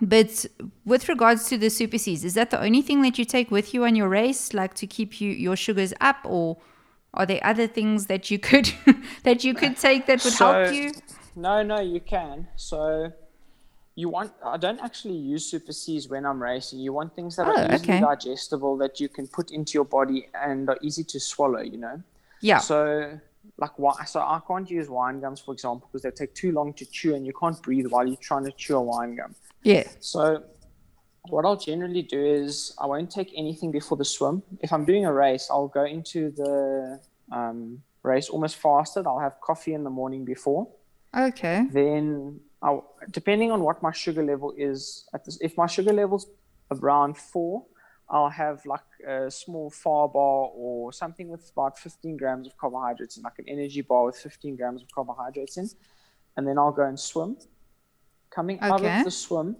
but 0.00 0.46
with 0.84 1.08
regards 1.08 1.46
to 1.46 1.58
the 1.58 1.70
super 1.70 1.98
Cs, 1.98 2.24
is 2.24 2.34
that 2.34 2.50
the 2.50 2.60
only 2.60 2.82
thing 2.82 3.02
that 3.02 3.18
you 3.18 3.24
take 3.24 3.50
with 3.50 3.72
you 3.72 3.84
on 3.84 3.94
your 3.94 4.08
race, 4.08 4.52
like 4.52 4.74
to 4.74 4.86
keep 4.86 5.20
you 5.20 5.30
your 5.30 5.56
sugars 5.56 5.94
up, 6.00 6.18
or 6.24 6.58
are 7.14 7.24
there 7.24 7.40
other 7.44 7.66
things 7.66 8.06
that 8.06 8.30
you 8.30 8.38
could 8.38 8.72
that 9.22 9.44
you 9.44 9.54
could 9.54 9.76
take 9.76 10.06
that 10.06 10.24
would 10.24 10.32
so, 10.32 10.52
help 10.52 10.74
you? 10.74 10.92
No, 11.36 11.62
no, 11.62 11.80
you 11.80 12.00
can. 12.00 12.48
So 12.56 13.12
you 13.94 14.08
want 14.08 14.32
I 14.44 14.56
don't 14.56 14.80
actually 14.80 15.16
use 15.16 15.44
super 15.50 15.72
Cs 15.72 16.08
when 16.08 16.24
I'm 16.24 16.42
racing. 16.42 16.78
You 16.78 16.92
want 16.92 17.14
things 17.14 17.36
that 17.36 17.46
oh, 17.46 17.50
are 17.50 17.74
easily 17.74 17.94
okay. 17.94 18.00
digestible 18.00 18.76
that 18.78 19.00
you 19.00 19.08
can 19.08 19.26
put 19.26 19.50
into 19.50 19.74
your 19.74 19.84
body 19.84 20.28
and 20.34 20.68
are 20.68 20.78
easy 20.82 21.04
to 21.04 21.20
swallow, 21.20 21.60
you 21.60 21.78
know? 21.78 22.02
Yeah. 22.40 22.58
So 22.58 23.18
like 23.58 23.78
why 23.78 24.04
so 24.04 24.20
I 24.20 24.40
can't 24.46 24.70
use 24.70 24.88
wine 24.88 25.20
gums 25.20 25.40
for 25.40 25.52
example 25.52 25.88
because 25.90 26.02
they 26.02 26.10
take 26.10 26.34
too 26.34 26.52
long 26.52 26.72
to 26.74 26.86
chew 26.86 27.14
and 27.14 27.26
you 27.26 27.32
can't 27.38 27.60
breathe 27.62 27.86
while 27.88 28.06
you're 28.06 28.16
trying 28.16 28.44
to 28.44 28.52
chew 28.52 28.76
a 28.76 28.82
wine 28.82 29.16
gum. 29.16 29.34
Yeah. 29.62 29.86
So 30.00 30.42
what 31.28 31.44
I'll 31.44 31.56
generally 31.56 32.02
do 32.02 32.24
is 32.24 32.74
I 32.80 32.86
won't 32.86 33.10
take 33.10 33.32
anything 33.36 33.70
before 33.70 33.96
the 33.96 34.04
swim. 34.04 34.42
If 34.60 34.72
I'm 34.72 34.84
doing 34.84 35.04
a 35.04 35.12
race, 35.12 35.48
I'll 35.50 35.68
go 35.68 35.84
into 35.84 36.30
the 36.30 37.00
um, 37.30 37.82
race 38.02 38.28
almost 38.28 38.56
fasted. 38.56 39.06
I'll 39.06 39.20
have 39.20 39.40
coffee 39.40 39.74
in 39.74 39.84
the 39.84 39.90
morning 39.90 40.24
before. 40.24 40.68
Okay. 41.16 41.66
Then, 41.70 42.40
Depending 43.10 43.50
on 43.50 43.60
what 43.62 43.82
my 43.82 43.92
sugar 43.92 44.22
level 44.22 44.52
is, 44.56 45.08
at 45.14 45.24
this, 45.24 45.38
if 45.40 45.56
my 45.56 45.66
sugar 45.66 45.92
level's 45.92 46.26
around 46.70 47.16
four, 47.16 47.64
I'll 48.08 48.28
have 48.30 48.64
like 48.66 48.80
a 49.06 49.30
small 49.30 49.70
far 49.70 50.08
bar 50.08 50.50
or 50.54 50.92
something 50.92 51.28
with 51.28 51.50
about 51.50 51.78
15 51.78 52.16
grams 52.16 52.46
of 52.46 52.56
carbohydrates 52.56 53.16
in, 53.16 53.22
like 53.22 53.38
an 53.38 53.48
energy 53.48 53.80
bar 53.80 54.04
with 54.04 54.16
15 54.16 54.54
grams 54.56 54.82
of 54.82 54.88
carbohydrates 54.94 55.56
in. 55.56 55.68
And 56.36 56.46
then 56.46 56.58
I'll 56.58 56.72
go 56.72 56.84
and 56.84 56.98
swim. 56.98 57.36
Coming 58.30 58.60
out 58.60 58.80
of 58.84 59.04
the 59.04 59.10
swim, 59.10 59.56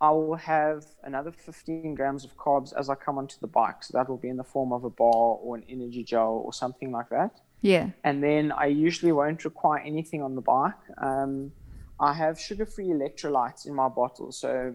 I 0.00 0.10
will 0.10 0.34
have 0.36 0.84
another 1.04 1.30
15 1.30 1.94
grams 1.94 2.24
of 2.24 2.36
carbs 2.36 2.72
as 2.76 2.88
I 2.88 2.94
come 2.94 3.18
onto 3.18 3.36
the 3.40 3.46
bike. 3.46 3.84
So 3.84 3.96
that 3.98 4.08
will 4.08 4.16
be 4.16 4.28
in 4.28 4.36
the 4.36 4.44
form 4.44 4.72
of 4.72 4.84
a 4.84 4.90
bar 4.90 5.38
or 5.42 5.56
an 5.56 5.64
energy 5.68 6.02
gel 6.02 6.42
or 6.44 6.52
something 6.52 6.90
like 6.90 7.08
that 7.10 7.30
Yeah. 7.60 7.90
and 8.04 8.22
then 8.22 8.52
I 8.52 8.66
usually 8.66 9.12
won't 9.12 9.44
require 9.44 9.80
anything 9.80 10.22
on 10.22 10.34
the 10.34 10.40
bike. 10.40 10.74
Um, 10.98 11.52
I 11.98 12.12
have 12.12 12.38
sugar-free 12.38 12.88
electrolytes 12.88 13.66
in 13.66 13.74
my 13.74 13.88
bottle, 13.88 14.32
so 14.32 14.74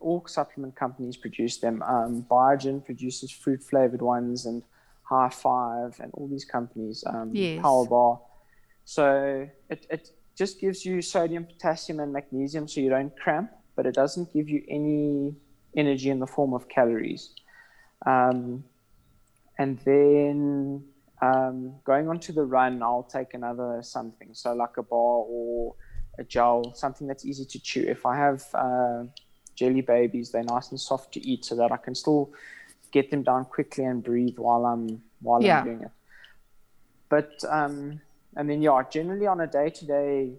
all 0.00 0.24
supplement 0.26 0.76
companies 0.76 1.16
produce 1.16 1.58
them. 1.58 1.82
Um, 1.82 2.24
Biogen 2.30 2.84
produces 2.84 3.30
fruit-flavored 3.30 4.02
ones, 4.02 4.46
and 4.46 4.62
High 5.02 5.30
Five, 5.30 5.98
and 6.00 6.12
all 6.14 6.28
these 6.28 6.44
companies. 6.44 7.04
Um, 7.06 7.30
Yes. 7.34 7.60
Power 7.62 7.86
Bar. 7.86 8.20
So 8.84 9.48
it, 9.70 9.86
it 9.90 10.10
just 10.36 10.60
gives 10.60 10.84
you 10.84 11.02
sodium, 11.02 11.46
potassium, 11.46 12.00
and 12.00 12.12
magnesium, 12.12 12.68
so 12.68 12.80
you 12.80 12.90
don't 12.90 13.16
cramp, 13.18 13.50
but 13.76 13.86
it 13.86 13.94
doesn't 13.94 14.32
give 14.32 14.48
you 14.48 14.62
any 14.68 15.34
energy 15.76 16.10
in 16.10 16.20
the 16.20 16.26
form 16.26 16.54
of 16.54 16.68
calories. 16.68 17.30
Um, 18.06 18.64
and 19.58 19.78
then 19.84 20.84
um, 21.22 21.74
going 21.84 22.08
on 22.08 22.18
to 22.20 22.32
the 22.32 22.44
run, 22.44 22.82
I'll 22.82 23.04
take 23.04 23.34
another 23.34 23.80
something, 23.82 24.30
so 24.32 24.52
like 24.54 24.76
a 24.76 24.82
bar 24.82 25.24
or 25.26 25.74
a 26.18 26.24
gel, 26.24 26.72
something 26.74 27.06
that's 27.06 27.24
easy 27.24 27.44
to 27.44 27.58
chew. 27.58 27.82
If 27.82 28.06
I 28.06 28.16
have 28.16 28.44
uh, 28.54 29.04
jelly 29.54 29.80
babies, 29.80 30.30
they're 30.30 30.42
nice 30.42 30.70
and 30.70 30.80
soft 30.80 31.12
to 31.14 31.26
eat, 31.26 31.44
so 31.44 31.54
that 31.56 31.72
I 31.72 31.76
can 31.76 31.94
still 31.94 32.30
get 32.92 33.10
them 33.10 33.22
down 33.22 33.44
quickly 33.46 33.84
and 33.84 34.02
breathe 34.02 34.38
while 34.38 34.64
I'm 34.66 35.02
while 35.20 35.42
Yeah. 35.42 35.58
I'm 35.60 35.64
doing 35.64 35.82
it. 35.82 35.90
But 37.08 37.32
um, 37.48 38.00
and 38.36 38.48
then 38.48 38.62
yeah, 38.62 38.82
generally 38.90 39.26
on 39.26 39.40
a 39.40 39.46
day-to-day 39.46 40.32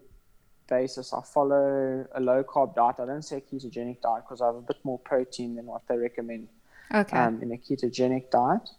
basis, 0.68 1.14
I 1.14 1.22
follow 1.22 2.06
a 2.14 2.20
low-carb 2.20 2.76
diet. 2.76 2.96
I 3.00 3.06
don't 3.06 3.22
say 3.22 3.42
ketogenic 3.42 4.02
diet 4.02 4.24
because 4.26 4.42
I 4.42 4.48
have 4.48 4.56
a 4.56 4.62
bit 4.62 4.78
more 4.84 5.00
protein 5.00 5.56
than 5.56 5.66
what 5.66 5.82
they 5.88 5.98
recommend 5.98 6.48
Okay. 6.94 7.18
um, 7.18 7.42
in 7.42 7.52
a 7.52 7.58
ketogenic 7.58 8.32
diet. 8.32 8.70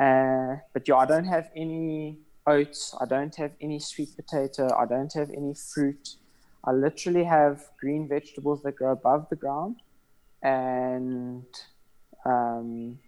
Uh, 0.00 0.56
but 0.72 0.86
yeah, 0.86 0.96
I 0.96 1.06
don't 1.06 1.24
have 1.24 1.50
any 1.54 2.18
oats. 2.46 2.94
I 3.00 3.04
don't 3.04 3.34
have 3.36 3.52
any 3.60 3.78
sweet 3.78 4.14
potato. 4.16 4.74
I 4.74 4.86
don't 4.86 5.12
have 5.14 5.30
any 5.30 5.54
fruit. 5.54 6.16
I 6.64 6.72
literally 6.72 7.24
have 7.24 7.62
green 7.80 8.08
vegetables 8.08 8.62
that 8.62 8.76
grow 8.76 8.92
above 8.92 9.28
the 9.30 9.36
ground 9.36 9.76
and 10.42 11.44
um, 12.24 12.98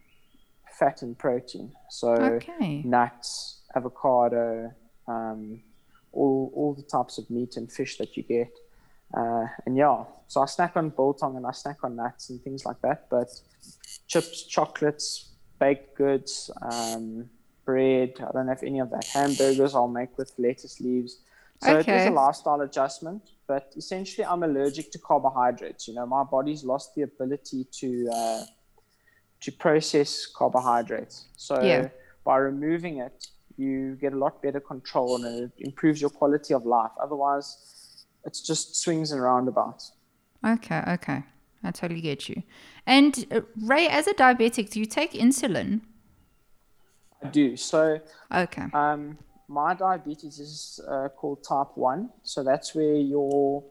fat 0.78 1.02
and 1.02 1.18
protein. 1.18 1.72
So 1.90 2.12
okay. 2.14 2.82
nuts, 2.84 3.60
avocado, 3.74 4.72
um, 5.06 5.60
all 6.12 6.52
all 6.54 6.74
the 6.74 6.82
types 6.82 7.18
of 7.18 7.28
meat 7.30 7.56
and 7.56 7.70
fish 7.70 7.98
that 7.98 8.16
you 8.16 8.22
get. 8.22 8.52
Uh, 9.16 9.46
and 9.66 9.76
yeah, 9.76 10.04
so 10.28 10.40
I 10.40 10.46
snack 10.46 10.76
on 10.76 10.90
biltong 10.90 11.36
and 11.36 11.46
I 11.46 11.52
snack 11.52 11.78
on 11.82 11.96
nuts 11.96 12.30
and 12.30 12.40
things 12.42 12.64
like 12.64 12.80
that. 12.82 13.08
But 13.10 13.28
chips, 14.06 14.46
chocolates, 14.46 15.32
baked 15.58 15.96
goods, 15.96 16.50
um, 16.62 17.28
bread. 17.64 18.14
I 18.20 18.32
don't 18.32 18.48
have 18.48 18.62
any 18.62 18.78
of 18.80 18.90
that. 18.90 19.06
Hamburgers 19.12 19.74
I'll 19.74 19.88
make 19.88 20.16
with 20.16 20.32
lettuce 20.38 20.80
leaves. 20.80 21.18
So 21.58 21.76
it 21.76 21.80
is 21.80 21.86
Okay. 21.86 22.06
a 22.06 22.10
lifestyle 22.10 22.60
adjustment, 22.62 23.22
but 23.50 23.72
essentially 23.76 24.24
I'm 24.24 24.44
allergic 24.44 24.92
to 24.92 24.98
carbohydrates. 25.00 25.88
You 25.88 25.94
know, 25.94 26.06
my 26.06 26.22
body's 26.22 26.62
lost 26.72 26.94
the 26.94 27.02
ability 27.10 27.60
to 27.80 27.88
uh, 28.18 28.42
to 29.44 29.48
process 29.64 30.10
carbohydrates. 30.38 31.16
So 31.46 31.54
Yeah. 31.70 31.88
by 32.28 32.36
removing 32.50 32.94
it, 33.06 33.16
you 33.56 33.96
get 34.04 34.12
a 34.12 34.20
lot 34.24 34.34
better 34.44 34.60
control 34.72 35.08
and 35.16 35.24
it 35.44 35.52
improves 35.68 35.98
your 36.04 36.12
quality 36.20 36.52
of 36.58 36.62
life. 36.64 36.94
Otherwise, 37.06 37.46
it's 38.26 38.40
just 38.50 38.64
swings 38.82 39.08
and 39.12 39.20
roundabouts. 39.28 39.84
Okay. 40.54 40.82
Okay. 40.96 41.20
I 41.66 41.70
totally 41.80 42.04
get 42.10 42.28
you. 42.30 42.38
And 42.86 43.12
uh, 43.36 43.40
Ray, 43.70 43.88
as 43.98 44.06
a 44.06 44.14
diabetic, 44.14 44.70
do 44.72 44.78
you 44.82 44.86
take 45.00 45.12
insulin? 45.24 45.80
I 47.24 47.26
do. 47.40 47.56
So 47.56 47.80
Okay. 48.44 48.66
Um, 48.72 49.02
my 49.50 49.74
diabetes 49.74 50.38
is 50.38 50.80
uh, 50.88 51.08
called 51.08 51.42
type 51.42 51.72
1. 51.74 52.08
So 52.22 52.44
that's 52.44 52.74
where 52.74 52.94
your 52.94 53.64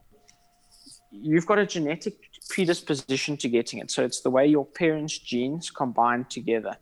you've 1.12 1.46
got 1.46 1.58
a 1.58 1.66
genetic 1.66 2.16
predisposition 2.50 3.38
to 3.38 3.48
getting 3.48 3.80
it. 3.80 3.90
So 3.90 4.04
it's 4.04 4.22
the 4.22 4.30
way 4.30 4.46
your 4.46 4.66
parents' 4.66 5.18
genes 5.18 5.72
combine 5.72 6.26
together. 6.26 6.76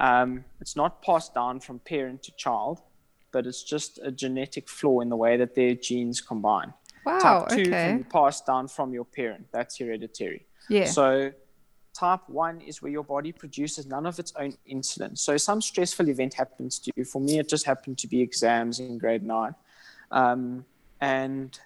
Um, 0.00 0.44
it's 0.60 0.74
not 0.74 1.02
passed 1.02 1.34
down 1.34 1.60
from 1.60 1.78
parent 1.78 2.22
to 2.24 2.32
child, 2.36 2.80
but 3.32 3.46
it's 3.46 3.62
just 3.62 4.00
a 4.02 4.10
genetic 4.10 4.68
flaw 4.68 5.00
in 5.00 5.10
the 5.10 5.16
way 5.16 5.36
that 5.36 5.54
their 5.54 5.74
genes 5.74 6.20
combine. 6.20 6.72
Wow. 7.04 7.18
type 7.18 7.48
2 7.48 7.60
Okay. 7.60 7.70
can 7.70 7.98
be 7.98 8.04
passed 8.04 8.46
down 8.46 8.66
from 8.66 8.94
your 8.94 9.04
parent. 9.04 9.46
That's 9.52 9.78
hereditary. 9.78 10.46
Yeah. 10.70 10.86
So, 10.86 11.32
type 11.94 12.20
1 12.28 12.60
is 12.62 12.82
where 12.82 12.90
your 12.90 13.04
body 13.04 13.32
produces 13.32 13.86
none 13.86 14.06
of 14.06 14.18
its 14.18 14.32
own 14.36 14.54
insulin. 14.70 15.16
So, 15.16 15.36
some 15.36 15.60
stressful 15.60 16.08
event 16.08 16.34
happens 16.34 16.78
to 16.80 16.92
you. 16.96 17.04
For 17.04 17.20
me, 17.20 17.38
it 17.38 17.48
just 17.48 17.66
happened 17.66 17.98
to 17.98 18.06
be 18.06 18.20
exams 18.20 18.80
in 18.80 18.98
grade 18.98 19.22
9. 19.22 19.54
Um, 20.10 20.64
and 21.00 21.58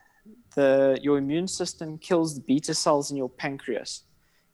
the, 0.55 0.99
your 1.03 1.19
immune 1.19 1.49
system 1.49 1.99
kills 1.99 2.35
the 2.35 2.41
beta 2.41 2.75
cells 2.75 3.11
in 3.11 3.17
your 3.17 3.29
pancreas. 3.29 4.05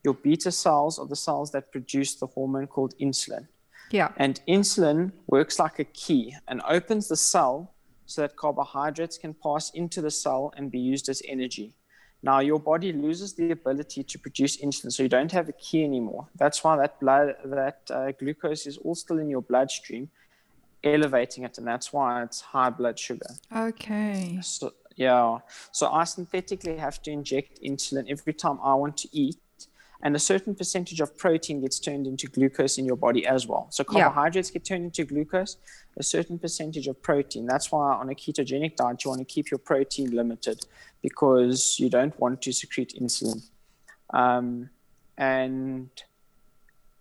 Your 0.05 0.15
beta 0.15 0.51
cells 0.51 0.99
are 0.99 1.07
the 1.07 1.17
cells 1.17 1.53
that 1.53 1.71
produce 1.71 2.17
the 2.17 2.27
hormone 2.27 2.67
called 2.67 2.95
insulin. 2.99 3.47
yeah. 3.91 4.11
And 4.17 4.41
insulin 4.49 5.13
works 5.27 5.59
like 5.59 5.79
a 5.79 5.85
key 5.85 6.35
and 6.49 6.61
opens 6.69 7.09
the 7.09 7.17
cell 7.17 7.75
so 8.07 8.23
that 8.23 8.37
carbohydrates 8.37 9.17
can 9.17 9.35
pass 9.35 9.71
into 9.71 10.03
the 10.03 10.11
cell 10.11 10.53
and 10.57 10.71
be 10.71 10.79
used 10.79 11.09
as 11.09 11.23
energy. 11.27 11.75
Now, 12.23 12.39
your 12.39 12.61
body 12.61 12.93
loses 12.93 13.33
the 13.35 13.51
ability 13.51 14.05
to 14.05 14.19
produce 14.19 14.57
insulin, 14.59 14.93
so 14.93 15.03
you 15.03 15.09
don't 15.09 15.33
have 15.33 15.49
a 15.49 15.53
key 15.53 15.83
anymore. 15.83 16.29
That's 16.37 16.63
why 16.63 16.77
that 16.77 17.01
blood, 17.01 17.35
that 17.45 17.81
uh, 17.91 18.13
glucose 18.13 18.67
is 18.67 18.79
all 18.79 18.95
still 18.95 19.19
in 19.19 19.29
your 19.29 19.43
bloodstream, 19.43 20.09
elevating 20.85 21.45
it, 21.45 21.59
and 21.59 21.67
that's 21.67 21.93
why 21.93 22.23
it's 22.23 22.41
high 22.41 22.71
blood 22.71 22.99
sugar. 22.99 23.27
Okay. 23.55 24.39
So, 24.41 24.73
yeah. 24.95 25.39
So 25.73 25.91
I 25.91 26.05
synthetically 26.05 26.77
have 26.77 27.03
to 27.03 27.11
inject 27.11 27.61
insulin 27.63 28.09
every 28.09 28.35
time 28.35 28.59
I 28.63 28.75
want 28.75 28.97
to 28.99 29.09
eat. 29.11 29.37
And 30.03 30.17
a 30.17 30.19
certain 30.19 30.55
percentage 30.55 31.01
of 31.01 31.17
protein 31.17 31.61
gets 31.61 31.79
turned 31.79 32.07
into 32.07 32.27
glucose 32.27 32.77
in 32.77 32.85
your 32.85 32.97
body 32.97 33.25
as 33.27 33.47
well. 33.47 33.69
So 33.71 33.85
Yeah. 33.85 34.03
carbohydrates 34.03 34.51
get 34.51 34.65
turned 34.65 34.85
into 34.85 35.05
glucose, 35.05 35.57
a 35.97 36.03
certain 36.03 36.39
percentage 36.39 36.89
of 36.89 37.01
protein. 37.03 37.47
That's 37.47 37.71
why 37.71 37.95
on 37.95 38.11
a 38.11 38.15
ketogenic 38.15 38.77
diet, 38.77 39.05
you 39.05 39.11
want 39.11 39.21
to 39.21 39.25
keep 39.25 39.51
your 39.51 39.59
protein 39.59 40.11
limited 40.11 40.67
because 41.03 41.79
you 41.79 41.89
don't 41.89 42.19
want 42.19 42.43
to 42.43 42.53
secrete 42.53 42.95
insulin. 43.01 43.43
Um, 44.11 44.71
and 45.17 45.91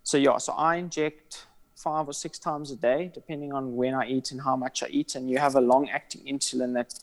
so, 0.04 0.18
yeah, 0.18 0.38
so 0.38 0.54
I 0.54 0.76
inject 0.76 1.48
five 1.76 2.08
or 2.08 2.14
six 2.14 2.38
times 2.38 2.70
a 2.70 2.76
day, 2.76 3.10
depending 3.12 3.52
on 3.54 3.76
when 3.76 3.96
I 3.96 4.06
eat 4.08 4.32
and 4.32 4.42
how 4.42 4.56
much 4.56 4.84
I 4.84 4.88
eat. 4.90 5.16
And 5.16 5.30
you 5.30 5.40
have 5.40 5.56
a 5.56 5.62
long 5.62 5.90
acting 5.90 6.22
insulin 6.26 6.74
that 6.74 6.94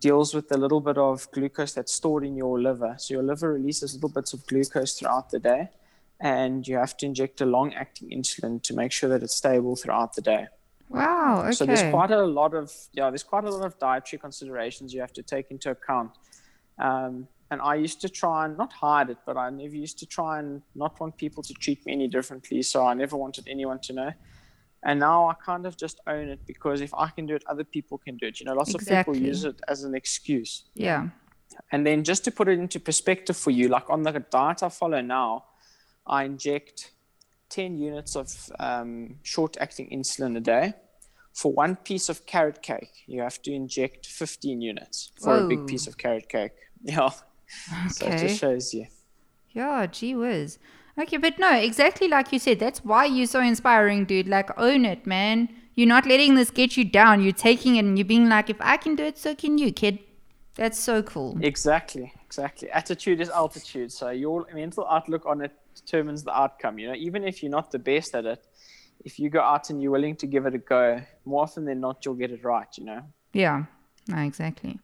deals 0.00 0.34
with 0.34 0.50
a 0.52 0.56
little 0.56 0.80
bit 0.80 0.98
of 0.98 1.30
glucose 1.32 1.72
that's 1.72 1.92
stored 1.92 2.24
in 2.24 2.36
your 2.36 2.60
liver. 2.60 2.96
So 2.98 3.14
your 3.14 3.22
liver 3.22 3.52
releases 3.52 3.94
little 3.94 4.08
bits 4.08 4.32
of 4.32 4.46
glucose 4.46 4.98
throughout 4.98 5.30
the 5.30 5.38
day, 5.38 5.70
and 6.20 6.66
you 6.66 6.76
have 6.76 6.96
to 6.98 7.06
inject 7.06 7.40
a 7.40 7.46
long 7.46 7.74
acting 7.74 8.10
insulin 8.10 8.62
to 8.62 8.74
make 8.74 8.92
sure 8.92 9.08
that 9.08 9.22
it's 9.22 9.34
stable 9.34 9.76
throughout 9.76 10.14
the 10.14 10.22
day. 10.22 10.46
Wow. 10.88 11.42
Okay. 11.42 11.52
So 11.52 11.66
there's 11.66 11.90
quite 11.90 12.10
a 12.10 12.24
lot 12.24 12.54
of 12.54 12.72
yeah, 12.92 13.10
there's 13.10 13.24
quite 13.24 13.44
a 13.44 13.50
lot 13.50 13.66
of 13.66 13.78
dietary 13.78 14.20
considerations 14.20 14.94
you 14.94 15.00
have 15.00 15.12
to 15.14 15.22
take 15.22 15.50
into 15.50 15.70
account. 15.70 16.12
Um, 16.78 17.28
and 17.50 17.60
I 17.60 17.76
used 17.76 18.00
to 18.00 18.08
try 18.08 18.44
and 18.44 18.56
not 18.58 18.72
hide 18.72 19.10
it, 19.10 19.18
but 19.24 19.36
I 19.36 19.50
never 19.50 19.74
used 19.74 19.98
to 20.00 20.06
try 20.06 20.40
and 20.40 20.62
not 20.74 20.98
want 21.00 21.16
people 21.16 21.42
to 21.44 21.54
treat 21.54 21.84
me 21.86 21.92
any 21.92 22.08
differently. 22.08 22.62
So 22.62 22.84
I 22.84 22.94
never 22.94 23.16
wanted 23.16 23.46
anyone 23.48 23.78
to 23.80 23.92
know. 23.92 24.12
And 24.86 25.00
now 25.00 25.18
I 25.28 25.34
kind 25.50 25.64
of 25.66 25.76
just 25.76 25.96
own 26.06 26.26
it 26.34 26.40
because 26.46 26.80
if 26.80 26.92
I 26.94 27.08
can 27.16 27.24
do 27.26 27.34
it, 27.34 27.44
other 27.52 27.64
people 27.64 27.96
can 27.98 28.16
do 28.16 28.26
it. 28.30 28.38
You 28.40 28.46
know, 28.46 28.54
lots 28.54 28.72
of 28.74 28.80
people 29.04 29.16
use 29.30 29.42
it 29.44 29.58
as 29.68 29.78
an 29.88 29.94
excuse. 29.94 30.52
yeah. 30.74 31.08
And 31.72 31.86
then 31.86 32.04
just 32.04 32.22
to 32.24 32.30
put 32.30 32.46
it 32.48 32.58
into 32.64 32.78
perspective 32.78 33.36
for 33.36 33.50
you, 33.50 33.66
like 33.68 33.88
on 33.88 34.02
the 34.02 34.12
diet 34.36 34.62
I 34.62 34.68
follow 34.68 35.00
now, 35.00 35.30
I 36.06 36.24
inject 36.24 36.92
10 37.48 37.78
units 37.78 38.14
of 38.16 38.28
um, 38.60 39.16
short 39.22 39.56
acting 39.60 39.88
insulin 39.90 40.36
a 40.36 40.40
day 40.40 40.74
for 41.32 41.52
one 41.52 41.76
piece 41.76 42.08
of 42.08 42.24
carrot 42.26 42.62
cake, 42.62 42.92
you 43.06 43.20
have 43.22 43.40
to 43.42 43.52
inject 43.52 44.06
15 44.06 44.60
units 44.62 45.12
for 45.22 45.38
a 45.38 45.46
big 45.48 45.66
piece 45.66 45.86
of 45.86 45.96
carrot 45.98 46.28
cake. 46.28 46.52
Yeah. 46.82 47.10
So 47.90 48.06
it 48.06 48.12
Okay. 48.14 48.26
just 48.26 48.40
shows 48.40 48.74
you. 48.74 48.86
Yeah, 49.52 49.86
gee 49.86 50.14
whiz. 50.14 50.58
Okay, 50.98 51.18
but 51.18 51.38
no, 51.38 51.52
exactly 51.52 52.08
like 52.08 52.32
you 52.32 52.38
said, 52.38 52.58
that's 52.58 52.84
why 52.84 53.04
you're 53.04 53.26
so 53.26 53.40
inspiring, 53.40 54.06
dude. 54.06 54.28
Like, 54.28 54.58
own 54.58 54.84
it, 54.84 55.06
man. 55.06 55.48
You're 55.74 55.88
not 55.88 56.06
letting 56.06 56.36
this 56.36 56.50
get 56.50 56.76
you 56.76 56.84
down. 56.84 57.22
You're 57.22 57.32
taking 57.32 57.76
it 57.76 57.84
and 57.84 57.98
you're 57.98 58.06
being 58.06 58.30
like, 58.30 58.48
if 58.48 58.56
I 58.60 58.78
can 58.78 58.96
do 58.96 59.04
it, 59.04 59.18
so 59.18 59.34
can 59.34 59.58
you, 59.58 59.72
kid. 59.72 59.98
That's 60.54 60.78
so 60.80 61.02
cool. 61.02 61.36
Exactly, 61.42 62.10
exactly. 62.24 62.70
Attitude 62.70 63.20
is 63.20 63.28
altitude. 63.28 63.92
So 63.92 64.08
your 64.08 64.46
mental 64.54 64.86
outlook 64.88 65.26
on 65.26 65.42
it 65.42 65.52
determines 65.74 66.24
the 66.24 66.34
outcome. 66.34 66.78
You 66.78 66.88
know, 66.88 66.94
even 66.94 67.24
if 67.24 67.42
you're 67.42 67.52
not 67.52 67.70
the 67.70 67.78
best 67.78 68.14
at 68.14 68.24
it, 68.24 68.42
if 69.04 69.18
you 69.18 69.28
go 69.28 69.40
out 69.40 69.68
and 69.68 69.82
you're 69.82 69.92
willing 69.92 70.16
to 70.16 70.26
give 70.26 70.46
it 70.46 70.54
a 70.54 70.58
go, 70.58 71.02
more 71.26 71.42
often 71.42 71.66
than 71.66 71.80
not, 71.80 72.06
you'll 72.06 72.14
get 72.14 72.30
it 72.30 72.42
right. 72.42 72.68
You 72.78 72.84
know. 72.84 73.02
Yeah, 73.34 73.64
no, 74.08 74.16
exactly. 74.22 74.80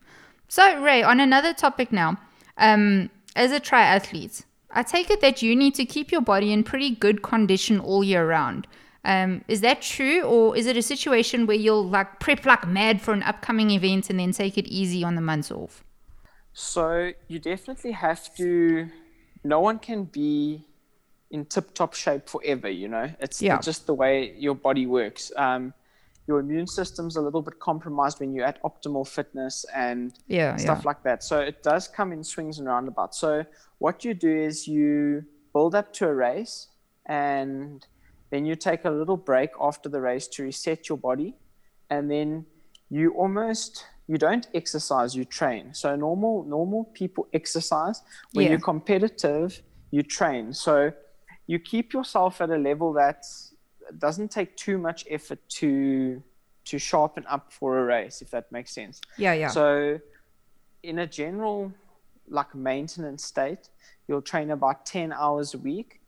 So, 0.47 0.79
Ray, 0.83 1.01
on 1.01 1.19
another 1.19 1.55
topic 1.55 1.91
now, 1.91 2.19
um, 2.57 3.09
as 3.35 3.51
a 3.51 3.59
triathlete, 3.59 4.43
I 4.73 4.83
take 4.83 5.09
it 5.09 5.21
that 5.21 5.41
you 5.41 5.55
need 5.55 5.75
to 5.75 5.85
keep 5.85 6.11
your 6.11 6.21
body 6.21 6.51
in 6.51 6.63
pretty 6.63 6.91
good 6.91 7.21
condition 7.21 7.79
all 7.79 8.03
year 8.03 8.27
round. 8.27 8.67
Um, 9.05 9.43
is 9.47 9.61
that 9.61 9.81
true, 9.81 10.21
or 10.21 10.55
is 10.55 10.65
it 10.65 10.77
a 10.77 10.81
situation 10.81 11.45
where 11.45 11.57
you'll 11.57 11.87
like 11.87 12.19
prep 12.19 12.45
like 12.45 12.67
mad 12.67 13.01
for 13.01 13.13
an 13.13 13.23
upcoming 13.23 13.71
event 13.71 14.09
and 14.09 14.19
then 14.19 14.31
take 14.31 14.57
it 14.57 14.65
easy 14.67 15.03
on 15.03 15.15
the 15.15 15.21
months 15.21 15.51
off? 15.51 15.83
So 16.53 17.11
you 17.27 17.39
definitely 17.39 17.91
have 17.91 18.33
to. 18.35 18.87
No 19.43 19.59
one 19.59 19.79
can 19.79 20.05
be 20.05 20.65
in 21.31 21.45
tip-top 21.45 21.93
shape 21.95 22.29
forever. 22.29 22.69
You 22.69 22.87
know, 22.87 23.11
it's 23.19 23.41
Yeah. 23.41 23.59
just 23.59 23.87
the 23.87 23.93
way 23.93 24.33
your 24.37 24.55
body 24.55 24.85
works. 24.85 25.31
Um, 25.35 25.73
your 26.27 26.39
immune 26.39 26.67
system's 26.67 27.15
a 27.17 27.21
little 27.21 27.41
bit 27.41 27.59
compromised 27.59 28.19
when 28.19 28.33
you're 28.33 28.45
at 28.45 28.61
optimal 28.63 29.07
fitness 29.07 29.65
and 29.75 30.13
Yeah, 30.27 30.55
stuff 30.55 30.85
like 30.85 31.03
that. 31.03 31.23
So 31.23 31.39
it 31.39 31.61
does 31.63 31.87
come 31.87 32.13
in 32.13 32.23
swings 32.23 32.59
and 32.59 32.67
roundabouts. 32.67 33.19
So 33.19 33.43
what 33.79 34.05
you 34.05 34.13
do 34.13 34.33
is 34.33 34.67
you 34.67 35.23
build 35.53 35.75
up 35.75 35.91
to 35.93 36.07
a 36.07 36.13
race 36.13 36.69
and 37.07 37.85
then 38.31 38.45
you 38.45 38.55
take 38.55 38.85
a 38.85 38.89
little 38.89 39.17
break 39.17 39.49
after 39.61 39.89
the 39.89 39.99
race 40.01 40.27
to 40.29 40.43
reset 40.43 40.87
your 40.89 40.97
body 40.97 41.35
and 41.89 42.09
then 42.09 42.45
you 42.89 43.11
almost 43.13 43.85
you 44.07 44.17
don't 44.17 44.47
exercise 44.53 45.15
you 45.15 45.23
train 45.25 45.73
so 45.73 45.95
normal 45.95 46.43
normal 46.45 46.85
people 46.93 47.27
exercise 47.33 48.01
when 48.33 48.45
Yeah. 48.45 48.51
you're 48.51 48.59
competitive 48.59 49.61
you 49.91 50.01
train 50.03 50.53
so 50.53 50.91
you 51.47 51.59
keep 51.59 51.93
yourself 51.93 52.41
at 52.41 52.49
a 52.49 52.57
level 52.57 52.93
that 52.93 53.23
doesn't 53.99 54.29
take 54.31 54.55
too 54.55 54.77
much 54.77 55.05
effort 55.09 55.39
to 55.49 56.21
to 56.65 56.79
sharpen 56.79 57.25
up 57.27 57.51
for 57.51 57.79
a 57.79 57.83
race 57.83 58.21
if 58.21 58.31
that 58.31 58.49
makes 58.51 58.73
sense 58.73 59.01
yeah, 59.17 59.33
yeah. 59.33 59.49
so, 59.49 59.99
in 60.83 60.99
a 60.99 61.07
general, 61.07 61.73
like 62.27 62.53
maintenance 62.53 63.23
state, 63.23 63.69
you'll 64.07 64.21
train 64.21 64.51
about 64.51 64.85
10 64.85 65.13
hours 65.13 65.53
a 65.53 65.57
week. 65.57 66.01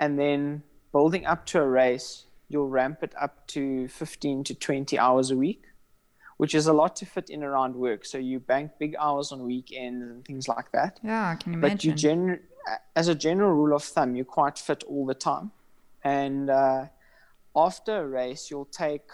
And 0.00 0.18
then 0.18 0.62
building 0.92 1.24
up 1.24 1.46
to 1.46 1.60
a 1.60 1.66
race, 1.66 2.26
you'll 2.48 2.68
ramp 2.68 2.98
it 3.02 3.14
up 3.20 3.46
to 3.48 3.88
15 3.88 4.44
to 4.44 4.54
20 4.54 4.98
hours 4.98 5.30
a 5.30 5.36
week, 5.36 5.64
which 6.36 6.54
is 6.54 6.66
a 6.66 6.72
lot 6.72 6.96
to 6.96 7.06
fit 7.06 7.30
in 7.30 7.42
around 7.42 7.76
work. 7.76 8.04
So, 8.04 8.18
you 8.18 8.40
bank 8.40 8.72
big 8.78 8.96
hours 8.98 9.32
on 9.32 9.44
weekends 9.44 10.02
and 10.02 10.24
things 10.24 10.48
like 10.48 10.72
that. 10.72 10.98
yeah, 11.02 11.30
I 11.30 11.36
can 11.36 11.60
But 11.60 11.84
you 11.84 11.92
gen- 11.92 12.40
as 12.96 13.08
a 13.08 13.14
general 13.14 13.52
rule 13.52 13.74
of 13.74 13.84
thumb, 13.84 14.16
you're 14.16 14.24
quite 14.24 14.58
fit 14.58 14.82
all 14.84 15.06
the 15.06 15.14
time. 15.14 15.52
And 16.02 16.50
uh, 16.50 16.86
after 17.56 18.02
a 18.02 18.06
race, 18.06 18.50
you'll 18.50 18.66
take, 18.66 19.08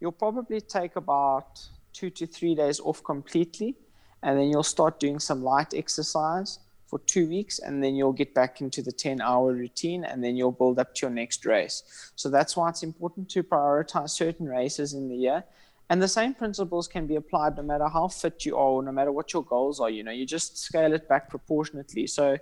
you'll 0.00 0.12
probably 0.12 0.60
take 0.60 0.96
about 0.96 1.60
two 1.92 2.10
to 2.10 2.26
three 2.26 2.54
days 2.54 2.80
off 2.80 3.02
completely, 3.04 3.76
and 4.22 4.38
then 4.38 4.48
you'll 4.48 4.62
start 4.62 4.98
doing 4.98 5.20
some 5.20 5.42
light 5.42 5.72
exercise 5.74 6.58
for 6.86 6.98
two 7.00 7.28
weeks, 7.28 7.60
and 7.60 7.82
then 7.82 7.94
you'll 7.94 8.12
get 8.12 8.34
back 8.34 8.60
into 8.60 8.82
the 8.82 8.92
10 8.92 9.20
hour 9.20 9.52
routine, 9.52 10.04
and 10.04 10.22
then 10.22 10.36
you'll 10.36 10.52
build 10.52 10.78
up 10.78 10.94
to 10.96 11.06
your 11.06 11.10
next 11.10 11.46
race. 11.46 12.10
So 12.16 12.28
that's 12.28 12.56
why 12.56 12.68
it's 12.68 12.82
important 12.82 13.30
to 13.30 13.42
prioritize 13.42 14.10
certain 14.10 14.46
races 14.46 14.92
in 14.92 15.08
the 15.08 15.16
year. 15.16 15.44
And 15.88 16.02
the 16.02 16.08
same 16.08 16.34
principles 16.34 16.88
can 16.88 17.06
be 17.06 17.16
applied 17.16 17.56
no 17.56 17.62
matter 17.62 17.88
how 17.88 18.08
fit 18.08 18.44
you 18.44 18.56
are, 18.56 18.70
or 18.70 18.82
no 18.82 18.92
matter 18.92 19.12
what 19.12 19.32
your 19.32 19.44
goals 19.44 19.78
are. 19.78 19.90
You 19.90 20.02
know, 20.02 20.10
you 20.10 20.26
just 20.26 20.58
scale 20.58 20.92
it 20.92 21.08
back 21.08 21.30
proportionately. 21.30 22.06
So 22.06 22.36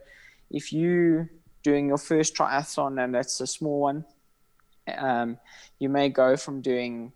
if 0.51 0.73
you're 0.73 1.31
doing 1.63 1.89
your 1.89 1.99
first 1.99 2.35
triathlon 2.35 3.03
and 3.03 3.15
that's 3.15 3.41
a 3.41 3.47
small 3.47 3.81
one, 3.81 4.05
um, 4.99 5.39
you 5.79 5.89
may 5.89 6.09
go 6.09 6.37
from 6.37 6.61
doing 6.61 7.13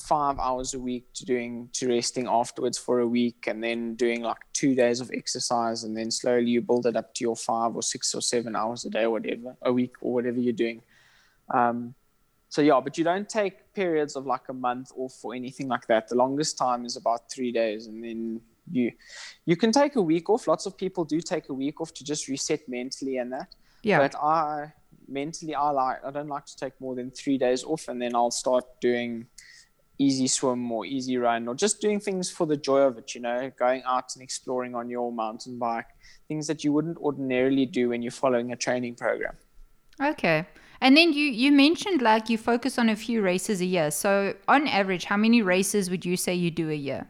five 0.00 0.38
hours 0.38 0.74
a 0.74 0.78
week 0.78 1.12
to 1.12 1.24
doing 1.24 1.68
to 1.72 1.88
resting 1.88 2.26
afterwards 2.28 2.78
for 2.78 3.00
a 3.00 3.06
week 3.06 3.46
and 3.46 3.62
then 3.62 3.94
doing 3.94 4.22
like 4.22 4.38
two 4.52 4.74
days 4.74 5.00
of 5.00 5.10
exercise 5.12 5.84
and 5.84 5.96
then 5.96 6.10
slowly 6.10 6.50
you 6.50 6.60
build 6.60 6.86
it 6.86 6.96
up 6.96 7.12
to 7.14 7.24
your 7.24 7.36
five 7.36 7.74
or 7.74 7.82
six 7.82 8.14
or 8.14 8.20
seven 8.20 8.54
hours 8.54 8.84
a 8.84 8.90
day 8.90 9.04
or 9.04 9.10
whatever 9.10 9.56
a 9.62 9.72
week 9.72 9.94
or 10.00 10.12
whatever 10.12 10.38
you're 10.38 10.52
doing. 10.52 10.82
Um, 11.52 11.94
so 12.48 12.62
yeah 12.62 12.80
but 12.80 12.96
you 12.96 13.04
don't 13.04 13.28
take 13.28 13.74
periods 13.74 14.16
of 14.16 14.24
like 14.24 14.48
a 14.48 14.52
month 14.52 14.92
off 14.96 15.24
or 15.24 15.34
anything 15.34 15.68
like 15.68 15.86
that. 15.88 16.08
The 16.08 16.14
longest 16.14 16.56
time 16.56 16.84
is 16.84 16.96
about 16.96 17.30
three 17.30 17.52
days 17.52 17.86
and 17.86 18.02
then 18.02 18.40
you 18.70 18.92
you 19.46 19.56
can 19.56 19.72
take 19.72 19.96
a 19.96 20.02
week 20.02 20.30
off. 20.30 20.46
Lots 20.46 20.66
of 20.66 20.76
people 20.76 21.04
do 21.04 21.20
take 21.20 21.48
a 21.48 21.54
week 21.54 21.80
off 21.80 21.92
to 21.94 22.04
just 22.04 22.28
reset 22.28 22.68
mentally 22.68 23.16
and 23.16 23.32
that. 23.32 23.54
Yeah, 23.82 23.98
but 23.98 24.14
I 24.16 24.72
mentally 25.08 25.54
I 25.54 25.70
like 25.70 26.04
I 26.04 26.10
don't 26.10 26.28
like 26.28 26.46
to 26.46 26.56
take 26.56 26.80
more 26.80 26.94
than 26.94 27.10
three 27.10 27.38
days 27.38 27.64
off 27.64 27.88
and 27.88 28.00
then 28.00 28.14
I'll 28.14 28.30
start 28.30 28.64
doing 28.80 29.26
easy 29.98 30.28
swim 30.28 30.70
or 30.70 30.86
easy 30.86 31.16
run 31.16 31.48
or 31.48 31.54
just 31.54 31.80
doing 31.80 31.98
things 31.98 32.30
for 32.30 32.46
the 32.46 32.56
joy 32.56 32.80
of 32.80 32.98
it, 32.98 33.14
you 33.14 33.20
know, 33.20 33.50
going 33.58 33.82
out 33.84 34.14
and 34.14 34.22
exploring 34.22 34.74
on 34.74 34.88
your 34.88 35.12
mountain 35.12 35.58
bike, 35.58 35.88
things 36.28 36.46
that 36.46 36.62
you 36.62 36.72
wouldn't 36.72 36.96
ordinarily 36.98 37.66
do 37.66 37.88
when 37.88 38.00
you're 38.00 38.12
following 38.12 38.52
a 38.52 38.56
training 38.56 38.94
program. 38.94 39.34
okay. 40.00 40.46
And 40.80 40.96
then 40.96 41.12
you 41.12 41.24
you 41.24 41.50
mentioned 41.50 42.02
like 42.02 42.28
you 42.28 42.38
focus 42.38 42.78
on 42.78 42.88
a 42.88 42.94
few 42.94 43.20
races 43.20 43.60
a 43.60 43.64
year. 43.64 43.90
So 43.90 44.34
on 44.46 44.68
average, 44.68 45.06
how 45.06 45.16
many 45.16 45.42
races 45.42 45.90
would 45.90 46.04
you 46.06 46.16
say 46.16 46.34
you 46.34 46.52
do 46.52 46.70
a 46.70 46.74
year? 46.74 47.08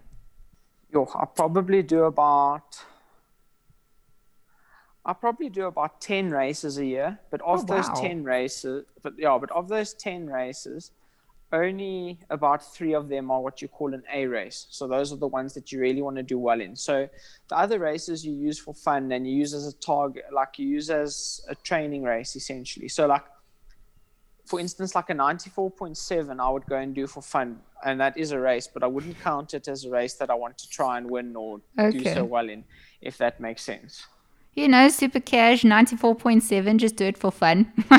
Yo, 0.91 1.07
I 1.15 1.27
probably 1.27 1.83
do 1.83 2.05
about 2.05 2.83
I 5.09 5.15
probably 5.15 5.49
do 5.49 5.65
about 5.65 6.03
ten 6.03 6.31
races 6.31 6.77
a 6.77 6.85
year, 6.85 7.19
but 7.31 7.41
of 7.41 7.61
Oh, 7.61 7.75
those 7.75 7.89
ten 7.99 8.23
races, 8.23 8.85
but 9.03 9.15
yeah, 9.19 9.39
but 9.41 9.51
of 9.53 9.67
those 9.67 9.95
ten 9.95 10.27
races, 10.27 10.91
only 11.51 12.19
about 12.29 12.63
three 12.75 12.95
of 12.95 13.09
them 13.09 13.31
are 13.31 13.41
what 13.41 13.63
you 13.63 13.69
call 13.69 13.95
an 13.95 14.03
A 14.13 14.27
race. 14.27 14.67
So 14.69 14.87
those 14.87 15.11
are 15.11 15.17
the 15.17 15.27
ones 15.27 15.55
that 15.55 15.73
you 15.73 15.81
really 15.81 16.03
want 16.03 16.17
to 16.19 16.23
do 16.23 16.39
well 16.39 16.61
in. 16.61 16.77
So 16.77 17.09
the 17.49 17.57
other 17.57 17.79
races 17.79 18.27
you 18.27 18.35
use 18.35 18.59
for 18.59 18.75
fun 18.75 19.11
and 19.11 19.27
you 19.27 19.35
use 19.35 19.55
as 19.55 19.67
a 19.67 19.73
target, 19.79 20.27
like 20.31 20.59
you 20.59 20.69
use 20.69 20.91
as 20.91 21.41
a 21.49 21.55
training 21.55 22.03
race 22.03 22.37
essentially. 22.37 22.89
So 22.89 23.07
like, 23.07 23.25
for 24.45 24.61
instance, 24.61 24.95
like 24.95 25.09
a 25.09 25.15
94.7, 25.15 26.39
I 26.39 26.51
would 26.51 26.67
go 26.67 26.77
and 26.77 26.95
do 26.95 27.07
for 27.07 27.23
fun, 27.23 27.61
and 27.83 27.99
that 27.99 28.19
is 28.19 28.33
a 28.33 28.39
race, 28.39 28.67
but 28.67 28.83
I 28.83 28.87
wouldn't 28.87 29.19
count 29.21 29.55
it 29.55 29.69
as 29.69 29.87
a 29.87 29.91
race 29.91 30.15
that 30.15 30.29
I 30.29 30.35
want 30.35 30.59
to 30.59 30.69
try 30.69 30.99
and 30.99 31.11
win 31.11 31.35
or 31.35 31.63
do 31.79 32.05
so 32.05 32.27
well 32.27 32.51
in, 32.51 32.65
if 33.01 33.17
that 33.17 33.41
makes 33.41 33.63
sense. 33.63 34.07
You 34.59 34.67
know, 34.67 34.89
super 34.89 35.21
cash, 35.21 35.63
94.7, 35.63 36.79
just 36.79 36.97
do 36.97 37.05
it 37.05 37.17
for 37.17 37.31
fun. 37.31 37.73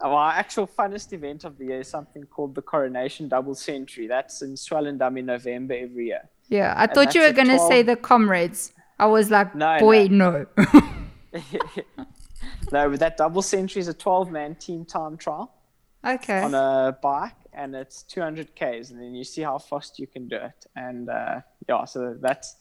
Our 0.00 0.30
actual 0.30 0.68
funnest 0.68 1.12
event 1.12 1.42
of 1.42 1.58
the 1.58 1.64
year 1.64 1.80
is 1.80 1.88
something 1.88 2.22
called 2.22 2.54
the 2.54 2.62
Coronation 2.62 3.26
Double 3.28 3.56
Century. 3.56 4.06
That's 4.06 4.42
in 4.42 4.54
Swellendam 4.54 5.18
in 5.18 5.26
November 5.26 5.74
every 5.74 6.06
year. 6.06 6.28
yeah, 6.46 6.72
I 6.76 6.86
thought 6.86 7.16
you 7.16 7.22
were 7.22 7.32
going 7.32 7.48
to 7.48 7.58
say 7.58 7.82
the 7.82 7.96
comrades. 7.96 8.72
I 8.96 9.06
was 9.06 9.32
like, 9.32 9.56
No, 9.56 9.76
boy, 9.80 10.06
no. 10.06 10.46
no, 12.70 12.88
but 12.90 13.00
that 13.00 13.16
double 13.16 13.42
century 13.42 13.80
is 13.80 13.88
a 13.88 13.94
12 13.94 14.30
man 14.30 14.54
team 14.54 14.84
time 14.84 15.16
trial 15.16 15.52
okay. 16.04 16.42
on 16.42 16.54
a 16.54 16.96
bike 17.02 17.34
and 17.52 17.74
it's 17.74 18.04
200 18.04 18.54
Ks 18.54 18.90
and 18.90 19.00
then 19.00 19.16
you 19.16 19.24
see 19.24 19.42
how 19.42 19.58
fast 19.58 19.98
you 19.98 20.06
can 20.06 20.28
do 20.28 20.36
it. 20.36 20.66
And 20.76 21.08
uh, 21.10 21.40
yeah, 21.68 21.84
so 21.86 22.16
that's 22.20 22.54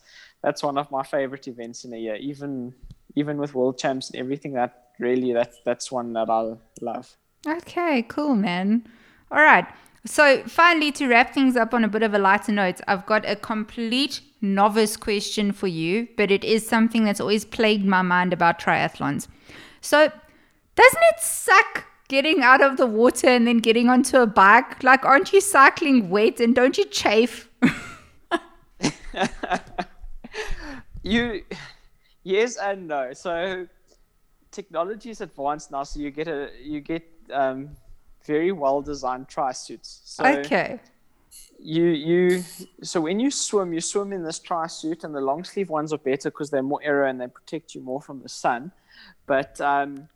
that's 0.45 0.61
one 0.61 0.77
of 0.77 0.91
my 0.91 1.01
favorite 1.01 1.47
events 1.47 1.85
in 1.85 1.93
a 1.93 1.97
year. 1.97 2.15
Even 2.17 2.73
even 3.15 3.37
with 3.37 3.55
world 3.55 3.79
champs 3.79 4.11
and 4.11 4.19
everything, 4.19 4.53
that 4.53 4.89
really 4.99 5.33
that 5.33 5.53
that's 5.65 5.91
one 5.91 6.13
that 6.13 6.29
I 6.29 6.53
love. 6.81 7.17
Okay, 7.47 8.03
cool, 8.03 8.35
man. 8.35 8.85
All 9.31 9.41
right. 9.41 9.65
So, 10.05 10.43
finally, 10.43 10.91
to 10.93 11.07
wrap 11.07 11.33
things 11.33 11.55
up 11.55 11.73
on 11.73 11.83
a 11.83 11.87
bit 11.87 12.03
of 12.03 12.13
a 12.13 12.19
lighter 12.19 12.51
note, 12.51 12.79
I've 12.87 13.07
got 13.07 13.27
a 13.27 13.35
complete 13.35 14.21
novice 14.39 14.97
question 14.97 15.51
for 15.51 15.65
you, 15.65 16.07
but 16.15 16.29
it 16.29 16.43
is 16.43 16.67
something 16.67 17.05
that's 17.05 17.19
always 17.19 17.43
plagued 17.43 17.85
my 17.85 18.03
mind 18.03 18.31
about 18.31 18.59
triathlons. 18.59 19.27
So, 19.81 20.11
doesn't 20.75 21.03
it 21.11 21.19
suck 21.21 21.85
getting 22.07 22.43
out 22.43 22.61
of 22.61 22.77
the 22.77 22.85
water 22.85 23.27
and 23.27 23.47
then 23.47 23.57
getting 23.57 23.89
onto 23.89 24.17
a 24.17 24.27
bike? 24.27 24.83
Like, 24.83 25.03
aren't 25.05 25.33
you 25.33 25.41
cycling 25.41 26.11
wet 26.11 26.39
and 26.39 26.53
don't 26.53 26.77
you 26.77 26.85
chafe? 26.85 27.49
you 31.05 31.43
yes 32.23 32.57
and 32.57 32.87
no 32.87 33.13
so 33.13 33.67
technology 34.51 35.09
is 35.09 35.21
advanced 35.21 35.71
now 35.71 35.83
so 35.83 35.99
you 35.99 36.11
get 36.11 36.27
a 36.27 36.49
you 36.61 36.79
get 36.81 37.03
um, 37.33 37.69
very 38.25 38.51
well 38.51 38.81
designed 38.81 39.27
tri 39.27 39.51
suits. 39.51 40.01
So 40.05 40.25
okay. 40.25 40.79
you 41.59 41.85
you 41.85 42.43
so 42.81 43.01
when 43.01 43.19
you 43.19 43.31
swim, 43.31 43.73
you 43.73 43.81
swim 43.81 44.11
in 44.13 44.23
this 44.23 44.39
tri 44.39 44.67
suit, 44.67 45.03
and 45.03 45.13
the 45.13 45.21
long 45.21 45.43
sleeve 45.43 45.69
ones 45.69 45.93
are 45.93 45.97
better 45.97 46.29
because 46.29 46.49
they're 46.49 46.63
more 46.63 46.81
aero 46.83 47.09
and 47.09 47.19
they 47.21 47.27
protect 47.27 47.75
you 47.75 47.81
more 47.81 48.01
from 48.01 48.21
the 48.21 48.29
sun. 48.29 48.71
But 49.25 49.59
um, 49.61 50.09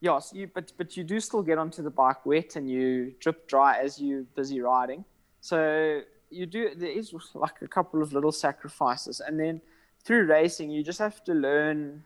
yes, 0.00 0.32
you 0.34 0.48
but 0.52 0.72
but 0.76 0.96
you 0.96 1.04
do 1.04 1.20
still 1.20 1.42
get 1.42 1.58
onto 1.58 1.82
the 1.82 1.90
bike 1.90 2.24
wet 2.24 2.56
and 2.56 2.70
you 2.70 3.14
drip 3.20 3.48
dry 3.48 3.78
as 3.78 4.00
you 4.00 4.26
busy 4.34 4.60
riding. 4.60 5.04
So 5.40 6.02
you 6.30 6.46
do 6.46 6.74
there 6.74 6.90
is 6.90 7.12
like 7.34 7.62
a 7.62 7.68
couple 7.68 8.02
of 8.02 8.12
little 8.12 8.32
sacrifices, 8.32 9.20
and 9.20 9.38
then 9.38 9.60
through 10.04 10.26
racing, 10.26 10.70
you 10.70 10.82
just 10.82 10.98
have 10.98 11.22
to 11.24 11.34
learn 11.34 12.02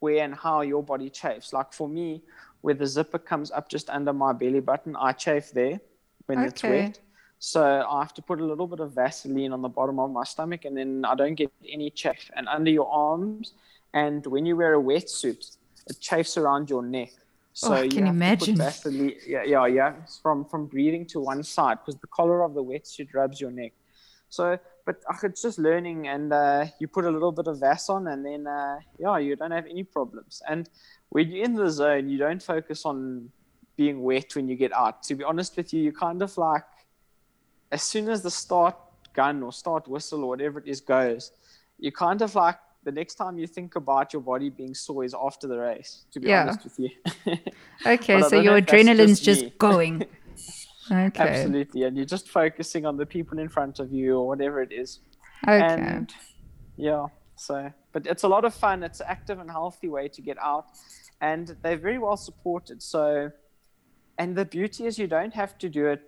where 0.00 0.24
and 0.24 0.34
how 0.34 0.60
your 0.62 0.82
body 0.82 1.10
chafes. 1.10 1.52
Like 1.52 1.72
for 1.72 1.88
me, 1.88 2.22
where 2.60 2.74
the 2.74 2.86
zipper 2.86 3.18
comes 3.18 3.50
up 3.50 3.68
just 3.68 3.90
under 3.90 4.12
my 4.12 4.32
belly 4.32 4.60
button, 4.60 4.96
I 4.96 5.12
chafe 5.12 5.50
there 5.52 5.80
when 6.26 6.38
okay. 6.38 6.48
it's 6.48 6.62
wet. 6.62 7.00
So 7.38 7.62
I 7.62 8.00
have 8.00 8.14
to 8.14 8.22
put 8.22 8.40
a 8.40 8.44
little 8.44 8.66
bit 8.66 8.80
of 8.80 8.92
Vaseline 8.92 9.52
on 9.52 9.60
the 9.60 9.68
bottom 9.68 9.98
of 9.98 10.10
my 10.10 10.24
stomach, 10.24 10.64
and 10.64 10.76
then 10.76 11.04
I 11.04 11.14
don't 11.14 11.34
get 11.34 11.52
any 11.68 11.90
chafe. 11.90 12.30
And 12.36 12.48
under 12.48 12.70
your 12.70 12.90
arms, 12.90 13.52
and 13.92 14.24
when 14.26 14.46
you 14.46 14.56
wear 14.56 14.74
a 14.74 14.82
wetsuit, 14.82 15.56
it 15.86 16.00
chafes 16.00 16.38
around 16.38 16.70
your 16.70 16.82
neck. 16.82 17.12
So 17.52 17.72
oh, 17.72 17.82
I 17.82 17.88
can 17.88 18.06
imagine. 18.06 18.56
Vaseline, 18.56 19.12
yeah, 19.26 19.44
yeah, 19.44 19.66
yeah. 19.66 19.92
From 20.22 20.44
from 20.46 20.66
breathing 20.66 21.06
to 21.06 21.20
one 21.20 21.42
side 21.42 21.78
because 21.80 22.00
the 22.00 22.08
collar 22.08 22.42
of 22.42 22.54
the 22.54 22.64
wetsuit 22.64 23.12
rubs 23.14 23.40
your 23.40 23.50
neck. 23.50 23.72
So, 24.28 24.58
but 24.84 25.02
uh, 25.08 25.16
it's 25.22 25.42
just 25.42 25.58
learning, 25.58 26.08
and 26.08 26.32
uh, 26.32 26.66
you 26.78 26.88
put 26.88 27.04
a 27.04 27.10
little 27.10 27.32
bit 27.32 27.46
of 27.46 27.60
Vas 27.60 27.88
on, 27.88 28.08
and 28.08 28.24
then 28.24 28.46
uh, 28.46 28.78
yeah, 28.98 29.18
you 29.18 29.36
don't 29.36 29.50
have 29.50 29.66
any 29.66 29.82
problems. 29.82 30.42
And 30.48 30.68
when 31.10 31.30
you're 31.30 31.44
in 31.44 31.54
the 31.54 31.70
zone, 31.70 32.08
you 32.08 32.18
don't 32.18 32.42
focus 32.42 32.84
on 32.84 33.30
being 33.76 34.02
wet 34.02 34.34
when 34.36 34.48
you 34.48 34.56
get 34.56 34.72
out. 34.72 35.02
To 35.04 35.14
be 35.14 35.24
honest 35.24 35.56
with 35.56 35.72
you, 35.72 35.82
you 35.82 35.92
kind 35.92 36.22
of 36.22 36.36
like 36.36 36.64
as 37.72 37.82
soon 37.82 38.08
as 38.08 38.22
the 38.22 38.30
start 38.30 38.76
gun 39.14 39.42
or 39.42 39.52
start 39.52 39.88
whistle 39.88 40.22
or 40.24 40.28
whatever 40.28 40.58
it 40.58 40.66
is 40.66 40.80
goes, 40.80 41.32
you 41.78 41.90
kind 41.90 42.22
of 42.22 42.34
like 42.34 42.56
the 42.84 42.92
next 42.92 43.14
time 43.14 43.38
you 43.38 43.46
think 43.46 43.76
about 43.76 44.12
your 44.12 44.22
body 44.22 44.50
being 44.50 44.74
sore 44.74 45.04
is 45.04 45.14
after 45.14 45.46
the 45.48 45.58
race, 45.58 46.04
to 46.12 46.20
be 46.20 46.28
yeah. 46.28 46.42
honest 46.42 46.64
with 46.64 46.78
you. 46.78 46.90
okay, 47.86 48.20
so 48.22 48.40
your 48.40 48.60
adrenaline's 48.60 49.20
just, 49.20 49.42
just 49.42 49.58
going. 49.58 50.04
Okay. 50.90 51.22
Absolutely. 51.22 51.84
And 51.84 51.96
you're 51.96 52.06
just 52.06 52.28
focusing 52.28 52.86
on 52.86 52.96
the 52.96 53.06
people 53.06 53.38
in 53.38 53.48
front 53.48 53.78
of 53.78 53.92
you 53.92 54.18
or 54.18 54.26
whatever 54.26 54.62
it 54.62 54.72
is. 54.72 55.00
Okay. 55.46 55.60
And 55.60 56.12
yeah, 56.76 57.06
so, 57.36 57.72
but 57.92 58.06
it's 58.06 58.22
a 58.22 58.28
lot 58.28 58.44
of 58.44 58.54
fun. 58.54 58.82
It's 58.82 59.00
an 59.00 59.06
active 59.08 59.38
and 59.38 59.50
healthy 59.50 59.88
way 59.88 60.08
to 60.08 60.22
get 60.22 60.38
out. 60.38 60.66
And 61.20 61.56
they're 61.62 61.76
very 61.76 61.98
well 61.98 62.16
supported. 62.16 62.82
So, 62.82 63.30
and 64.18 64.36
the 64.36 64.44
beauty 64.44 64.86
is 64.86 64.98
you 64.98 65.06
don't 65.06 65.34
have 65.34 65.58
to 65.58 65.68
do 65.68 65.86
it 65.86 66.02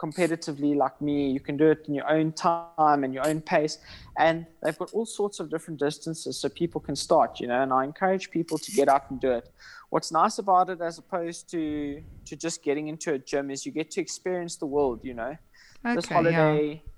competitively 0.00 0.74
like 0.74 1.00
me. 1.00 1.30
You 1.30 1.40
can 1.40 1.56
do 1.56 1.70
it 1.70 1.84
in 1.86 1.94
your 1.94 2.08
own 2.10 2.32
time 2.32 3.04
and 3.04 3.12
your 3.12 3.26
own 3.26 3.40
pace. 3.40 3.78
And 4.18 4.46
they've 4.62 4.78
got 4.78 4.92
all 4.92 5.04
sorts 5.04 5.40
of 5.40 5.50
different 5.50 5.78
distances 5.78 6.38
so 6.38 6.48
people 6.48 6.80
can 6.80 6.96
start, 6.96 7.38
you 7.38 7.46
know. 7.46 7.62
And 7.62 7.72
I 7.72 7.84
encourage 7.84 8.30
people 8.30 8.56
to 8.58 8.72
get 8.72 8.88
up 8.88 9.10
and 9.10 9.20
do 9.20 9.32
it. 9.32 9.50
What's 9.90 10.10
nice 10.10 10.38
about 10.38 10.70
it, 10.70 10.80
as 10.80 10.98
opposed 10.98 11.50
to 11.50 12.02
to 12.24 12.36
just 12.36 12.62
getting 12.62 12.88
into 12.88 13.12
a 13.12 13.18
gym, 13.18 13.50
is 13.50 13.66
you 13.66 13.72
get 13.72 13.90
to 13.92 14.00
experience 14.00 14.56
the 14.56 14.66
world, 14.66 15.00
you 15.02 15.14
know. 15.14 15.36
Okay, 15.84 15.94
this 15.94 16.06
holiday, 16.06 16.72
yeah. 16.72 16.90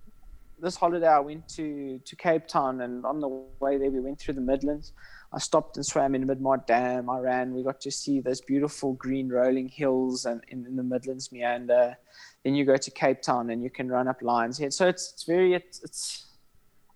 this 0.61 0.77
holiday, 0.77 1.09
I 1.09 1.21
went 1.21 1.49
to 1.57 1.99
to 1.99 2.17
Cape 2.17 2.47
Town, 2.47 2.81
and 2.83 3.05
on 3.05 3.21
the 3.21 3.29
way 3.61 3.79
there, 3.79 3.91
we 3.91 4.01
went 4.01 4.21
through 4.21 4.35
the 4.35 4.47
Midlands. 4.53 4.93
I 5.35 5.38
stopped 5.38 5.79
and 5.79 5.87
swam 5.87 6.15
in 6.15 6.27
Midmar 6.27 6.67
Dam. 6.67 7.09
I 7.09 7.19
ran. 7.19 7.55
We 7.55 7.62
got 7.62 7.81
to 7.81 7.91
see 7.91 8.21
those 8.21 8.43
beautiful 8.43 8.93
green 8.93 9.31
rolling 9.31 9.69
hills 9.69 10.27
and 10.27 10.45
in, 10.49 10.67
in 10.67 10.77
the 10.77 10.83
Midlands 10.83 11.33
meander 11.33 11.97
then 12.44 12.55
you 12.55 12.64
go 12.64 12.76
to 12.76 12.90
Cape 12.90 13.22
Town 13.22 13.50
and 13.50 13.62
you 13.62 13.70
can 13.70 13.88
run 13.88 14.09
up 14.09 14.22
Lions 14.22 14.59
Head. 14.59 14.72
So 14.72 14.88
it's 14.88 15.12
it's 15.12 15.24
very 15.24 15.55
it's, 15.55 15.83
it's 15.83 16.26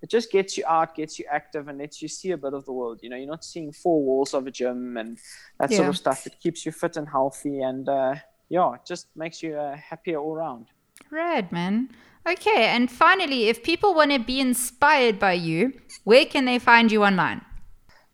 it 0.03 0.11
just 0.11 0.31
gets 0.31 0.59
you 0.59 0.65
out, 0.67 0.95
gets 0.95 1.19
you 1.19 1.25
active, 1.31 1.69
and 1.69 1.79
lets 1.79 2.03
you 2.03 2.09
see 2.09 2.33
a 2.33 2.37
bit 2.37 2.53
of 2.53 2.65
the 2.67 2.73
world. 2.73 3.01
You 3.03 3.11
know, 3.11 3.17
you're 3.17 3.31
not 3.31 3.45
seeing 3.45 3.73
four 3.73 4.03
walls 4.03 4.35
of 4.35 4.47
a 4.47 4.51
gym 4.51 4.97
and 4.97 5.19
that 5.59 5.71
yeah. 5.71 5.79
sort 5.79 5.89
of 5.89 5.97
stuff. 5.97 6.27
It 6.27 6.37
keeps 6.41 6.67
you 6.67 6.73
fit 6.73 6.97
and 6.97 7.09
healthy, 7.09 7.61
and 7.61 7.89
uh, 7.89 8.17
yeah, 8.49 8.75
it 8.75 8.81
just 8.87 9.09
makes 9.17 9.43
you 9.43 9.57
uh, 9.57 9.77
happier 9.77 10.19
all 10.19 10.35
around. 10.35 10.67
Right, 11.11 11.51
man. 11.53 11.91
Okay, 12.29 12.67
and 12.67 12.91
finally, 12.91 13.49
if 13.49 13.63
people 13.63 13.95
want 13.95 14.11
to 14.11 14.19
be 14.19 14.41
inspired 14.41 15.19
by 15.19 15.35
you, 15.35 15.73
where 16.03 16.27
can 16.27 16.45
they 16.45 16.59
find 16.59 16.91
you 16.91 17.05
online? 17.05 17.41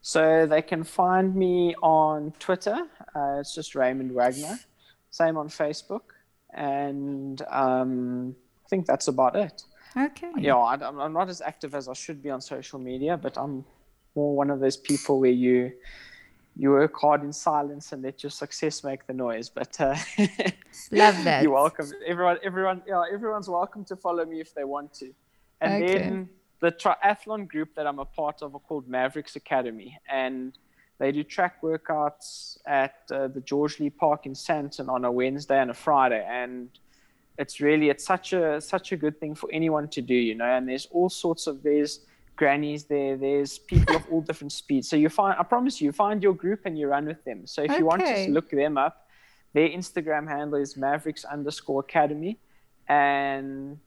So 0.01 0.45
they 0.45 0.61
can 0.61 0.83
find 0.83 1.35
me 1.35 1.73
on 1.81 2.33
Twitter. 2.37 2.87
Uh, 3.15 3.37
it's 3.39 3.55
just 3.55 3.73
Raymond 3.73 4.11
Wagner. 4.11 4.59
Same 5.09 5.37
on 5.37 5.47
Facebook 5.47 6.12
and 6.53 7.41
um, 7.49 8.35
I 8.65 8.69
think 8.69 8.85
that's 8.85 9.07
about 9.07 9.35
it. 9.35 9.63
Okay. 9.95 10.31
Yeah, 10.37 10.55
I, 10.55 10.75
I'm 10.75 11.13
not 11.13 11.29
as 11.29 11.41
active 11.41 11.75
as 11.75 11.87
I 11.87 11.93
should 11.93 12.23
be 12.23 12.29
on 12.29 12.41
social 12.41 12.79
media, 12.79 13.15
but 13.17 13.37
I'm 13.37 13.63
more 14.15 14.35
one 14.35 14.49
of 14.49 14.59
those 14.59 14.77
people 14.77 15.19
where 15.19 15.31
you 15.31 15.71
you 16.55 16.69
work 16.69 16.95
hard 16.99 17.23
in 17.23 17.33
silence 17.33 17.93
and 17.93 18.03
let 18.03 18.21
your 18.21 18.29
success 18.29 18.83
make 18.83 19.07
the 19.07 19.13
noise. 19.13 19.49
But 19.49 19.79
uh, 19.81 19.95
love 20.91 21.23
that. 21.23 21.41
You're 21.41 21.51
welcome. 21.51 21.91
Everyone, 22.05 22.37
everyone, 22.43 22.83
yeah, 22.87 23.03
everyone's 23.11 23.49
welcome 23.49 23.83
to 23.85 23.95
follow 23.95 24.23
me 24.25 24.39
if 24.39 24.53
they 24.53 24.63
want 24.63 24.93
to. 24.95 25.13
And 25.61 25.83
okay. 25.83 25.97
then 25.97 26.29
the 26.59 26.71
triathlon 26.71 27.47
group 27.47 27.73
that 27.75 27.87
I'm 27.87 27.99
a 27.99 28.05
part 28.05 28.41
of 28.43 28.53
are 28.53 28.59
called 28.59 28.87
Mavericks 28.87 29.35
Academy, 29.35 29.97
and 30.09 30.57
they 30.99 31.11
do 31.11 31.23
track 31.23 31.61
workouts 31.61 32.57
at 32.65 32.95
uh, 33.11 33.27
the 33.27 33.41
George 33.41 33.79
Lea 33.79 33.89
Park 33.89 34.25
in 34.25 34.33
Sandton 34.33 34.89
on 34.89 35.05
a 35.05 35.11
Wednesday 35.11 35.59
and 35.59 35.71
a 35.71 35.73
Friday, 35.73 36.25
and 36.29 36.69
it's 37.37 37.59
really 37.59 37.89
it's 37.89 38.05
such 38.05 38.33
a 38.33 38.61
such 38.61 38.91
a 38.91 38.97
good 38.97 39.19
thing 39.19 39.35
for 39.35 39.49
anyone 39.51 39.87
to 39.89 40.01
do, 40.01 40.13
you 40.13 40.35
know. 40.35 40.45
And 40.45 40.67
there's 40.69 40.87
all 40.91 41.09
sorts 41.09 41.47
of 41.47 41.63
there's 41.63 42.01
grannies 42.35 42.85
there, 42.85 43.17
there's 43.17 43.59
people 43.59 43.95
of 43.95 44.05
all 44.11 44.21
different 44.29 44.51
speeds. 44.51 44.87
So 44.87 44.95
you 44.95 45.09
find 45.09 45.35
I 45.39 45.43
promise 45.43 45.81
you, 45.81 45.85
you 45.85 45.91
find 45.91 46.21
your 46.21 46.33
group 46.33 46.61
and 46.65 46.77
you 46.77 46.87
run 46.87 47.05
with 47.05 47.23
them. 47.23 47.47
So 47.47 47.63
if 47.63 47.71
okay. 47.71 47.79
you 47.79 47.85
want 47.85 48.05
to 48.05 48.29
look 48.29 48.49
them 48.49 48.77
up, 48.77 49.07
their 49.53 49.69
Instagram 49.69 50.27
handle 50.27 50.59
is 50.59 50.77
Mavericks 50.77 51.25
underscore 51.25 51.81
Academy, 51.81 52.37
and 52.87 53.79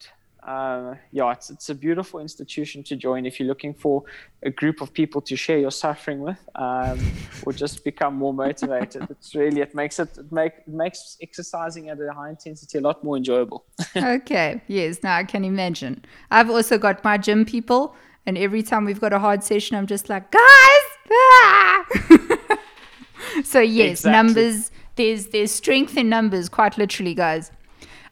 uh, 0.46 0.94
yeah, 1.11 1.32
it's, 1.32 1.50
it's 1.50 1.68
a 1.70 1.74
beautiful 1.74 2.20
institution 2.20 2.85
to 2.85 2.94
join 2.94 3.26
if 3.26 3.40
you're 3.40 3.48
looking 3.48 3.74
for 3.74 4.04
a 4.44 4.50
group 4.50 4.80
of 4.80 4.92
people 4.92 5.20
to 5.20 5.35
share 5.35 5.59
your 5.59 5.72
suffering 5.72 6.20
with 6.20 6.38
um, 6.54 6.98
or 7.42 7.52
just 7.52 7.85
become 7.85 8.14
more 8.14 8.32
motivated. 8.32 9.09
It's 9.11 9.35
really, 9.35 9.61
it 9.61 9.74
makes 9.74 9.98
it, 9.98 10.16
it, 10.16 10.30
make, 10.30 10.52
it 10.59 10.68
makes 10.68 11.18
exercising 11.20 11.90
at 11.90 11.98
a 12.00 12.12
high 12.12 12.30
intensity 12.30 12.78
a 12.78 12.80
lot 12.80 13.02
more 13.02 13.16
enjoyable. 13.16 13.64
okay. 13.96 14.62
Yes. 14.68 15.02
Now 15.02 15.16
I 15.16 15.24
can 15.24 15.44
imagine. 15.44 16.04
I've 16.30 16.48
also 16.48 16.78
got 16.78 17.02
my 17.02 17.18
gym 17.18 17.44
people, 17.44 17.96
and 18.24 18.38
every 18.38 18.62
time 18.62 18.85
we've 18.85 19.00
got 19.00 19.12
a 19.12 19.18
hard 19.18 19.42
session, 19.42 19.76
I'm 19.76 19.87
just 19.88 20.09
like, 20.09 20.30
guys, 20.30 20.87
ah! 21.11 21.87
so 23.44 23.59
yes, 23.59 23.90
exactly. 23.90 24.12
numbers, 24.12 24.70
there's, 24.94 25.26
there's 25.26 25.50
strength 25.50 25.96
in 25.96 26.09
numbers, 26.09 26.48
quite 26.48 26.78
literally, 26.78 27.14
guys. 27.14 27.50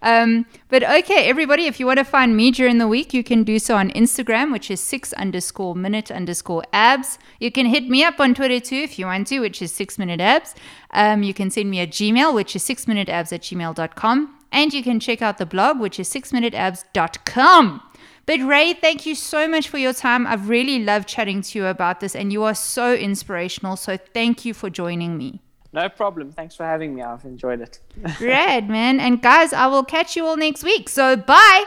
Um, 0.05 0.45
but 0.69 0.85
okay, 0.85 1.27
everybody, 1.29 1.65
if 1.65 1.81
you 1.81 1.87
want 1.87 1.99
to 1.99 2.05
find 2.05 2.37
me 2.37 2.51
during 2.51 2.79
the 2.79 2.87
week, 2.87 3.15
you 3.15 3.25
can 3.25 3.43
do 3.43 3.59
so 3.59 3.77
on 3.77 3.91
Instagram, 3.93 4.53
which 4.53 4.71
is 4.71 4.79
six 4.79 5.13
underscore 5.15 5.75
minute 5.75 6.11
underscore 6.11 6.63
abs. 6.73 7.19
You 7.41 7.51
can 7.51 7.67
hit 7.67 7.89
me 7.89 8.05
up 8.05 8.21
on 8.21 8.35
Twitter 8.35 8.61
too 8.61 8.77
if 8.77 8.99
you 8.99 9.07
want 9.07 9.29
to, 9.29 9.41
which 9.41 9.63
is 9.63 9.73
six 9.73 9.99
minute 9.99 10.21
abs. 10.21 10.55
Um, 10.91 11.23
you 11.23 11.33
can 11.33 11.51
send 11.51 11.71
me 11.71 11.81
a 11.81 11.87
Gmail, 11.87 12.35
which 12.35 12.55
is 12.55 12.63
six 12.63 12.87
minute 12.87 13.09
abs 13.09 13.33
at 13.33 13.41
gmail.com. 13.41 14.39
And 14.53 14.73
you 14.73 14.83
can 14.85 15.01
check 15.01 15.23
out 15.23 15.39
the 15.39 15.47
blog, 15.47 15.81
which 15.81 15.99
is 15.99 16.07
six 16.07 16.33
minute 16.33 16.53
sixminuteabs.com. 16.53 17.83
But 18.27 18.41
Ray, 18.41 18.75
thank 18.75 19.07
you 19.07 19.15
so 19.15 19.49
much 19.49 19.69
for 19.69 19.79
your 19.79 19.93
time. 19.93 20.27
I've 20.27 20.49
really 20.49 20.83
loved 20.83 21.09
chatting 21.09 21.43
to 21.43 21.59
you 21.59 21.67
about 21.67 22.01
this, 22.01 22.15
and 22.15 22.33
you 22.33 22.43
are 22.45 22.55
so 22.55 22.95
inspirational. 22.95 23.77
So 23.77 23.97
thank 23.97 24.45
you 24.45 24.55
for 24.55 24.71
joining 24.71 25.17
me. 25.19 25.41
No 25.75 25.89
problem. 25.89 26.31
Thanks 26.31 26.55
for 26.55 26.65
having 26.65 26.95
me. 26.95 27.03
I've 27.03 27.25
enjoyed 27.25 27.61
it. 27.61 27.81
Red, 28.21 28.71
man. 28.71 29.01
And 29.01 29.21
guys, 29.21 29.53
I 29.53 29.67
will 29.67 29.85
catch 29.85 30.15
you 30.15 30.25
all 30.25 30.37
next 30.37 30.63
week. 30.63 30.89
So 30.89 31.17
bye. 31.17 31.65